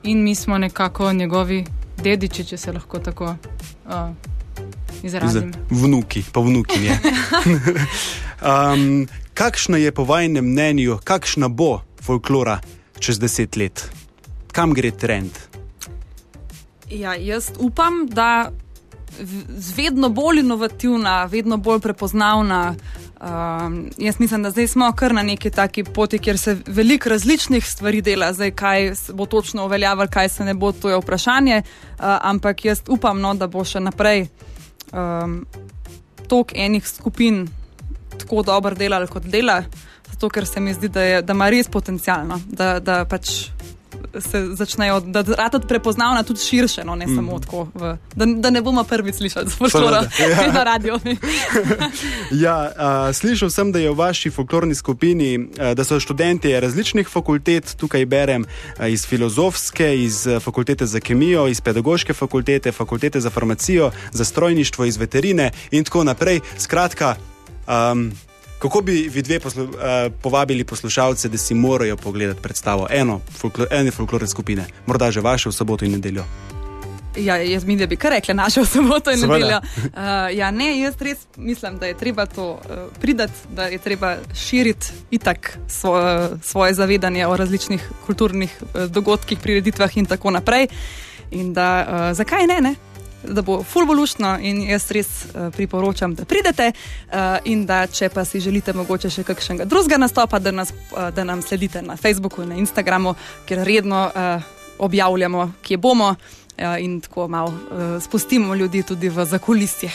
in 0.03 0.24
mi 0.24 0.35
smo 0.35 0.59
nekako 0.59 1.12
njegovi 1.12 1.64
dediči, 2.03 2.44
če 2.44 2.57
se 2.57 2.72
lahko 2.72 2.98
tako 2.98 3.37
uh, 3.87 4.11
izrazim. 5.03 5.53
Vnuki, 5.70 6.24
pa 6.33 6.40
vnukinje. 6.40 6.98
um, 8.50 9.07
kakšna 9.40 9.76
je 9.76 9.92
po 9.92 10.05
vašem 10.05 10.44
mnenju, 10.44 10.98
kakšna 11.05 11.48
bo 11.48 11.81
folklora 12.03 12.59
čez 12.98 13.18
deset 13.18 13.57
let? 13.57 13.88
Kam 14.53 14.74
gre 14.76 14.90
trend? 14.90 15.31
Ja, 16.90 17.14
jaz 17.16 17.48
upam, 17.59 18.05
da 18.09 18.50
je 19.18 19.26
vedno 19.76 20.09
bolj 20.09 20.42
inovativna, 20.44 21.24
vedno 21.24 21.57
bolj 21.57 21.81
prepoznavna. 21.81 22.74
Um, 23.20 23.88
jaz 23.98 24.20
mislim, 24.20 24.42
da 24.42 24.50
zdaj 24.50 24.68
smo 24.68 24.92
kar 24.92 25.14
na 25.14 25.22
neki 25.22 25.50
taki 25.50 25.85
poti, 25.85 26.18
kjer 26.18 26.38
se 26.38 26.57
veliko 26.66 27.09
različnih 27.09 27.66
stvari 27.66 28.03
dela, 28.03 28.33
zdaj 28.33 28.50
kaj 28.50 28.92
bo 29.12 29.26
točno 29.26 29.64
uveljavljalo, 29.64 30.11
kaj 30.11 30.29
se 30.29 30.44
ne 30.44 30.55
bo, 30.55 30.72
to 30.72 30.90
je 30.90 30.98
vprašanje. 31.00 31.62
Uh, 31.62 32.05
ampak 32.05 32.64
jaz 32.64 32.83
upam, 32.88 33.20
no, 33.20 33.33
da 33.35 33.46
bo 33.46 33.64
še 33.64 33.81
naprej 33.81 34.26
um, 34.92 35.46
tok 36.29 36.53
enih 36.55 36.88
skupin 36.88 37.48
tako 38.18 38.42
dobro 38.42 38.75
delal, 38.75 39.07
kot 39.07 39.23
dela, 39.23 39.62
zato 40.11 40.29
ker 40.29 40.46
se 40.46 40.61
mi 40.61 40.75
zdi, 40.75 40.88
da, 40.88 41.03
je, 41.03 41.23
da 41.23 41.33
ima 41.33 41.51
res 41.51 41.68
potencialno, 41.68 42.40
da, 42.46 42.79
da 42.81 43.05
pač 43.05 43.51
se 44.18 44.46
začnejo, 44.55 45.01
da 45.01 45.18
je 45.18 45.25
rado 45.38 45.61
prepoznavna 45.61 46.23
tudi 46.23 46.40
širše, 46.40 46.85
no, 46.85 46.94
ne 46.94 47.07
mm. 47.07 47.16
samo 47.16 47.38
tako, 47.38 47.66
v, 47.75 47.96
da, 48.14 48.27
da 48.27 48.51
ne 48.51 48.62
bomo 48.62 48.85
prvi 48.85 49.12
slišali, 49.12 49.51
spoštovano, 49.51 49.96
ja. 49.96 50.53
na 50.53 50.64
radio. 50.64 50.99
ja, 52.44 52.73
uh, 52.77 53.14
slišal 53.14 53.51
sem, 53.51 53.73
da 53.73 53.79
je 53.79 53.90
v 53.90 53.94
vaši 53.94 54.31
folklorni 54.31 54.75
skupini, 54.75 55.38
uh, 55.38 55.73
da 55.75 55.85
so 55.85 56.01
študenti 56.01 56.61
različnih 56.61 57.09
fakultet, 57.09 57.75
tukaj 57.77 58.07
berem 58.07 58.44
uh, 58.44 58.90
iz 58.90 59.07
filozofske, 59.07 59.94
iz 60.05 60.27
fakultete 60.40 60.87
za 60.87 61.01
kemijo, 61.01 61.49
iz 61.49 61.61
pedagoške 61.61 62.14
fakultete, 62.14 62.73
fakultete 62.73 63.20
za 63.20 63.31
farmacijo, 63.31 63.90
za 64.12 64.25
strojništvo, 64.25 64.85
iz 64.85 64.96
veterine 64.96 65.51
in 65.70 65.85
tako 65.85 66.05
naprej. 66.05 66.40
Skratka, 66.59 67.14
um, 67.66 68.12
Kako 68.61 68.81
bi 68.81 69.09
vi 69.09 69.23
dve 69.23 69.40
poslu, 69.40 69.64
uh, 69.64 69.70
povabili 70.23 70.64
poslušalce, 70.64 71.29
da 71.29 71.38
si 71.38 71.55
morajo 71.55 71.96
pogledati 71.96 72.42
predstavo 72.42 72.87
eno, 72.90 73.20
folklor, 73.38 73.68
ene 73.70 73.90
folklorne 73.90 74.29
skupine, 74.29 74.66
morda 74.87 75.11
že 75.11 75.20
vaše 75.20 75.49
v 75.49 75.53
soboto 75.53 75.85
in 75.85 75.92
nedeljo? 75.92 76.25
Ja, 77.16 77.37
jaz 77.37 77.64
mislim, 77.64 77.79
da 77.79 77.87
bi 77.87 77.96
kar 77.96 78.12
rekli 78.12 78.35
naše 78.35 78.61
v 78.61 78.66
soboto 78.66 79.11
in 79.11 79.18
Seveda. 79.18 79.35
nedeljo. 79.38 79.59
Uh, 79.59 80.37
ja, 80.37 80.51
ne, 80.51 80.81
jaz 80.81 80.94
res 81.01 81.18
mislim, 81.37 81.79
da 81.79 81.87
je 81.87 81.96
treba 81.96 82.27
to 82.27 82.51
uh, 82.51 82.61
pridati, 83.01 83.33
da 83.57 83.64
je 83.64 83.79
treba 83.79 84.16
širiti 84.35 84.87
itak 85.11 85.59
svoje, 85.68 86.29
svoje 86.42 86.75
zavedanje 86.75 87.27
o 87.27 87.37
različnih 87.37 87.90
kulturnih 88.07 88.62
uh, 88.62 88.85
dogodkih, 88.85 89.38
prireditvah 89.38 89.96
in 89.96 90.07
tako 90.07 90.31
naprej. 90.31 90.68
In 91.31 91.53
da, 91.55 91.87
uh, 91.88 92.16
zakaj 92.16 92.46
ne? 92.46 92.61
ne? 92.61 92.75
Da 93.22 93.42
bo 93.42 93.62
fulvolušno 93.62 94.38
in 94.42 94.62
jaz 94.68 94.90
res 94.90 95.09
uh, 95.24 95.48
priporočam, 95.54 96.14
da 96.14 96.24
pridete. 96.24 96.72
Uh, 96.72 97.16
in 97.44 97.66
da 97.66 97.87
če 97.87 98.09
pa 98.09 98.24
si 98.24 98.40
želite 98.40 98.72
mogoče 98.72 99.11
še 99.11 99.24
kakšnega 99.24 99.64
drugega 99.64 99.98
nastopa, 100.00 100.38
da, 100.38 100.50
nas, 100.50 100.72
uh, 100.72 101.09
da 101.14 101.24
nam 101.24 101.42
sledite 101.42 101.83
na 101.83 101.96
Facebooku 101.96 102.42
in 102.42 102.48
na 102.48 102.61
Instagramu, 102.61 103.14
kjer 103.48 103.64
redno 103.66 104.06
uh, 104.09 104.42
objavljamo, 104.78 105.52
kje 105.62 105.76
bomo 105.76 106.14
uh, 106.14 106.16
in 106.78 107.00
tako 107.00 107.28
malo 107.28 107.52
uh, 107.52 108.02
spustimo 108.02 108.54
ljudi 108.54 108.83
tudi 108.83 109.09
v 109.09 109.24
zakulisje. 109.24 109.90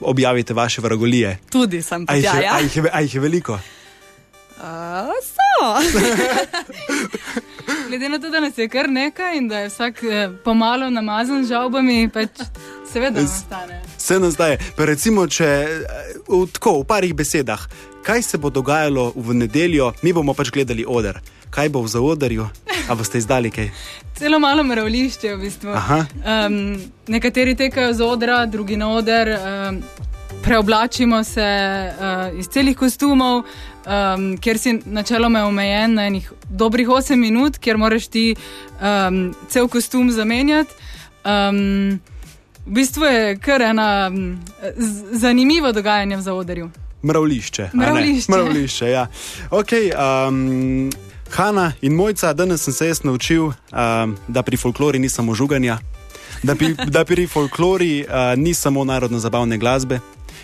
Objavite 0.00 0.54
vaše 0.54 0.80
vragolije. 0.80 1.38
Tudi 1.50 1.82
sem 1.82 2.06
pa 2.06 2.14
videl. 2.14 2.42
Ja, 2.42 2.56
aj 2.92 3.04
jih 3.04 3.14
je 3.14 3.20
veliko. 3.20 3.60
Uh, 4.60 5.12
so. 5.24 5.40
Glede 7.88 8.08
na 8.08 8.18
to, 8.18 8.30
da 8.30 8.40
nas 8.40 8.58
je 8.58 8.68
kar 8.68 8.88
nekaj 8.88 9.36
in 9.38 9.48
da 9.48 9.58
je 9.58 9.68
vsak 9.68 10.02
eh, 10.02 10.28
pomalo 10.44 10.90
namazan 10.90 11.44
z 11.44 11.48
žalbami, 11.48 12.08
pač 12.08 12.42
seveda 12.92 13.20
nastane. 13.20 13.82
Se 13.98 14.18
nastaje. 14.18 14.58
Pa 14.76 14.84
recimo, 14.84 15.26
če 15.26 15.44
eh, 15.44 15.68
v, 16.28 16.46
tako, 16.52 16.80
v 16.80 16.86
parih 16.86 17.14
besedah, 17.14 17.66
kaj 18.06 18.22
se 18.22 18.38
bo 18.38 18.50
dogajalo 18.50 19.12
v 19.16 19.34
nedeljo, 19.34 19.92
mi 20.02 20.12
bomo 20.12 20.34
pač 20.34 20.50
gledali 20.50 20.84
oder. 20.86 21.20
Kaj 21.50 21.68
bo 21.68 21.82
v 21.82 21.90
zaodarju, 21.90 22.46
a 22.88 22.94
boste 22.94 23.18
izdali 23.18 23.50
kaj? 23.50 23.70
Celo 24.14 24.38
malo 24.38 24.62
mravlišče 24.62 25.34
v 25.34 25.40
bistvu. 25.40 25.74
Um, 25.74 26.76
nekateri 27.08 27.56
tekajo 27.58 27.94
z 27.94 28.06
odra, 28.06 28.44
drugi 28.46 28.76
na 28.76 28.92
oder. 28.94 29.34
Um, 29.34 29.82
preoblačimo 30.42 31.24
se 31.24 31.48
uh, 31.90 32.38
iz 32.38 32.48
celih 32.48 32.76
kostumov, 32.76 33.42
um, 33.42 34.36
ker 34.38 34.58
si 34.58 34.78
načeloma 34.84 35.44
omejen 35.46 35.94
na 35.94 36.06
enih 36.06 36.32
dobrih 36.48 36.88
8 36.88 37.16
minut, 37.16 37.58
ker 37.58 37.76
moraš 37.76 38.06
ti 38.06 38.34
um, 38.80 39.34
cel 39.48 39.68
kostum 39.68 40.10
zamenjati. 40.10 40.70
Um, 41.24 42.00
v 42.66 42.72
bistvu 42.72 43.04
je 43.04 43.38
kar 43.38 43.62
ena 43.62 44.10
um, 44.12 44.38
zanimivo 45.12 45.72
dogajanje 45.72 46.16
v 46.16 46.22
zaodrju. 46.22 46.70
Mravlišče. 47.02 47.70
Mravlišče. 47.74 48.32
Mravlišče 48.32 48.90
ja. 48.90 49.06
okay, 49.50 49.90
um, 49.96 50.90
Hanna 51.30 51.72
in 51.82 51.94
mojca, 51.94 52.32
danes 52.32 52.62
sem 52.62 52.74
se 52.74 52.86
jaz 52.86 53.02
naučil, 53.04 53.46
um, 53.46 54.16
da 54.28 54.42
pri 54.42 54.56
folklori 54.56 54.98
ni 54.98 55.08
samo 55.08 55.34
žuganja. 55.34 55.78
Da 56.42 56.54
pri, 56.54 56.74
da 56.86 57.04
pri 57.04 57.26
folklori 57.26 58.04
uh, 58.04 58.14
ni 58.36 58.54
samo 58.54 58.84
narodno-zabavne 58.84 59.58
glasbe, 59.58 60.00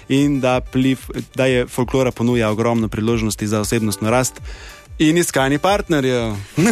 in 0.09 0.41
da, 0.41 0.61
plif, 0.61 1.11
da 1.35 1.47
je 1.47 1.67
folklora 1.67 2.11
ponuja 2.11 2.51
ogromno 2.51 2.89
priložnosti 2.89 3.47
za 3.47 3.61
osebnostno 3.61 4.11
rast 4.11 4.41
in 4.99 5.19
iskanje 5.19 5.59
partnerjev. 5.59 6.35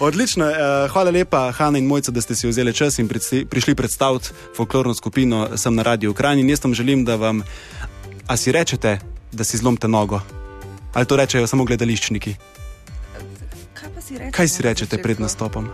Odlično, 0.00 0.48
eh, 0.50 0.88
hvala 0.88 1.10
lepa, 1.10 1.52
Hanna 1.52 1.78
in 1.78 1.86
Mojca, 1.86 2.10
da 2.10 2.20
ste 2.20 2.34
si 2.34 2.48
vzeli 2.48 2.74
čas 2.74 2.98
in 2.98 3.08
prišli 3.50 3.74
predstaviti 3.74 4.28
folklorno 4.56 4.94
skupino 4.94 5.56
sem 5.56 5.74
na 5.74 5.82
radiju 5.82 6.10
Ukrajini. 6.10 6.50
Jaz 6.50 6.64
vam 6.64 6.74
želim, 6.74 7.04
da 7.04 7.16
vam, 7.16 7.42
a 8.26 8.36
si 8.36 8.52
rečete, 8.52 8.98
da 9.32 9.44
si 9.44 9.56
zlomite 9.56 9.88
nogo. 9.88 10.20
Ali 10.92 11.06
to 11.06 11.16
rečejo 11.16 11.46
samo 11.46 11.64
gledališčniki? 11.64 12.34
Kaj, 13.74 14.02
si 14.02 14.14
rečete, 14.14 14.30
Kaj 14.36 14.48
si 14.48 14.62
rečete 14.62 15.02
pred 15.02 15.20
nastopom? 15.20 15.68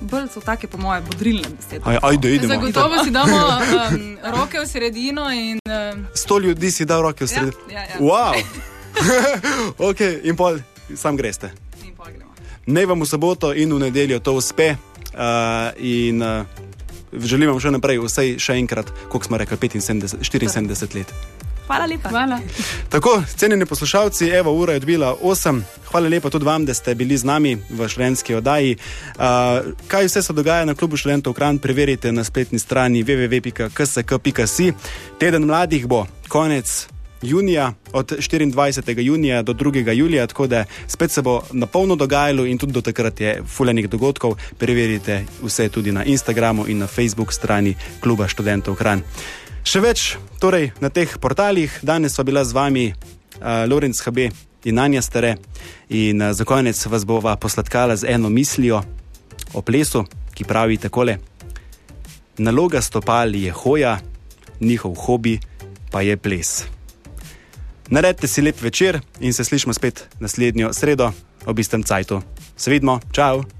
Bolj 0.00 0.28
so 0.34 0.40
take, 0.40 0.68
po 0.68 0.78
moje, 0.78 1.00
bodrilne 1.06 1.48
besede. 1.56 1.82
Aj, 1.84 1.98
ajde, 2.02 2.34
idemo. 2.34 2.54
Zagotovo 2.54 3.04
si 3.04 3.10
damo 3.10 3.36
um, 3.36 4.18
roke 4.24 4.60
v 4.60 4.66
sredino. 4.66 5.30
In, 5.30 5.58
um... 5.66 6.06
Sto 6.14 6.38
ljudi 6.38 6.70
si 6.70 6.84
da 6.84 7.00
roke 7.00 7.24
v 7.24 7.28
sredino. 7.28 7.68
Ja, 7.70 7.84
ja, 7.84 7.88
ja. 7.88 7.96
Wow! 8.00 8.34
ok, 9.90 10.00
in 10.22 10.36
pol, 10.36 10.60
sam 10.96 11.16
greste. 11.16 11.52
Naj 12.66 12.86
vam 12.86 13.00
v 13.02 13.06
soboto 13.08 13.52
in 13.52 13.72
v 13.72 13.78
nedeljo 13.88 14.20
to 14.20 14.36
uspe. 14.36 14.76
Uh, 15.10 15.74
in 15.76 16.22
uh, 16.22 16.46
želim 17.12 17.50
vam 17.50 17.60
še 17.60 17.72
naprej, 17.74 17.98
vsej 18.04 18.38
še 18.38 18.56
enkrat, 18.60 18.92
koliko 19.10 19.26
smo 19.26 19.40
rekli, 19.40 19.58
75, 19.58 20.22
74 20.22 20.94
let. 20.94 21.14
Hvala 21.70 21.86
lepa. 21.86 22.08
Hvala. 22.08 22.38
Tako, 22.88 23.22
cenjeni 23.36 23.66
poslušalci, 23.66 24.28
evo, 24.28 24.52
ura 24.52 24.72
je 24.72 24.76
odbila 24.76 25.16
8. 25.22 25.60
Hvala 25.90 26.08
lepa 26.08 26.30
tudi 26.30 26.44
vam, 26.44 26.64
da 26.66 26.74
ste 26.74 26.94
bili 26.94 27.16
z 27.16 27.24
nami 27.24 27.58
v 27.70 27.88
študentski 27.88 28.34
oddaji. 28.34 28.76
Uh, 28.76 29.22
kaj 29.88 30.06
vse 30.06 30.22
se 30.22 30.32
dogaja 30.32 30.64
na 30.64 30.74
klubu 30.74 30.96
študentov 30.96 31.32
Kran, 31.32 31.58
preverite 31.58 32.12
na 32.12 32.24
spletni 32.24 32.58
strani 32.58 33.04
www.ksk.si. 33.04 34.72
Teden 35.18 35.46
mladih 35.46 35.86
bo 35.86 36.06
konec 36.28 36.88
junija, 37.22 37.72
od 37.92 38.12
24. 38.12 39.00
junija 39.00 39.42
do 39.42 39.52
2. 39.52 39.92
julija, 39.92 40.26
tako 40.26 40.46
da 40.46 40.64
spet 40.86 41.10
se 41.10 41.22
bo 41.22 41.42
na 41.52 41.66
polno 41.66 41.96
dogajalo 41.96 42.46
in 42.46 42.58
tudi 42.58 42.72
do 42.72 42.80
takrat 42.80 43.20
je 43.20 43.42
fuljenih 43.46 43.88
dogodkov. 43.90 44.34
Preverite 44.58 45.24
vse 45.42 45.68
tudi 45.68 45.92
na 45.92 46.04
Instagramu 46.04 46.68
in 46.68 46.78
na 46.78 46.86
Facebook 46.86 47.32
strani 47.32 47.74
Kluba 48.00 48.28
študentov 48.28 48.74
Kran. 48.74 49.02
Še 49.60 49.80
več 49.84 50.16
torej, 50.40 50.70
na 50.80 50.88
teh 50.88 51.10
portalih, 51.20 51.72
danes 51.84 52.16
pa 52.16 52.24
bila 52.24 52.40
z 52.44 52.56
vami 52.56 52.86
uh, 52.90 53.68
Lorenz 53.68 54.00
HB 54.00 54.30
in 54.64 54.80
Anja 54.80 55.02
Stare. 55.04 55.36
In 55.92 56.22
uh, 56.22 56.32
za 56.32 56.48
konec 56.48 56.80
vas 56.88 57.04
bova 57.04 57.36
posladkala 57.36 57.96
z 57.96 58.08
eno 58.08 58.32
mislijo 58.32 58.80
o 59.52 59.60
plesu, 59.60 60.06
ki 60.32 60.48
pravi 60.48 60.80
takole: 60.80 61.18
Naloga 62.40 62.80
stopal 62.80 63.36
je 63.36 63.52
hoja, 63.52 63.98
njihov 64.60 64.96
hobi 64.96 65.36
pa 65.92 66.00
je 66.00 66.16
ples. 66.16 66.64
Naredite 67.90 68.28
si 68.28 68.42
lep 68.42 68.62
večer 68.62 69.00
in 69.20 69.34
se 69.34 69.44
slišmo 69.44 69.74
spet 69.76 70.06
naslednjo 70.20 70.72
sredo 70.72 71.12
ob 71.46 71.58
istem 71.58 71.82
cajtu. 71.82 72.22
Se 72.56 72.70
vidimo, 72.70 73.00
čau! 73.12 73.59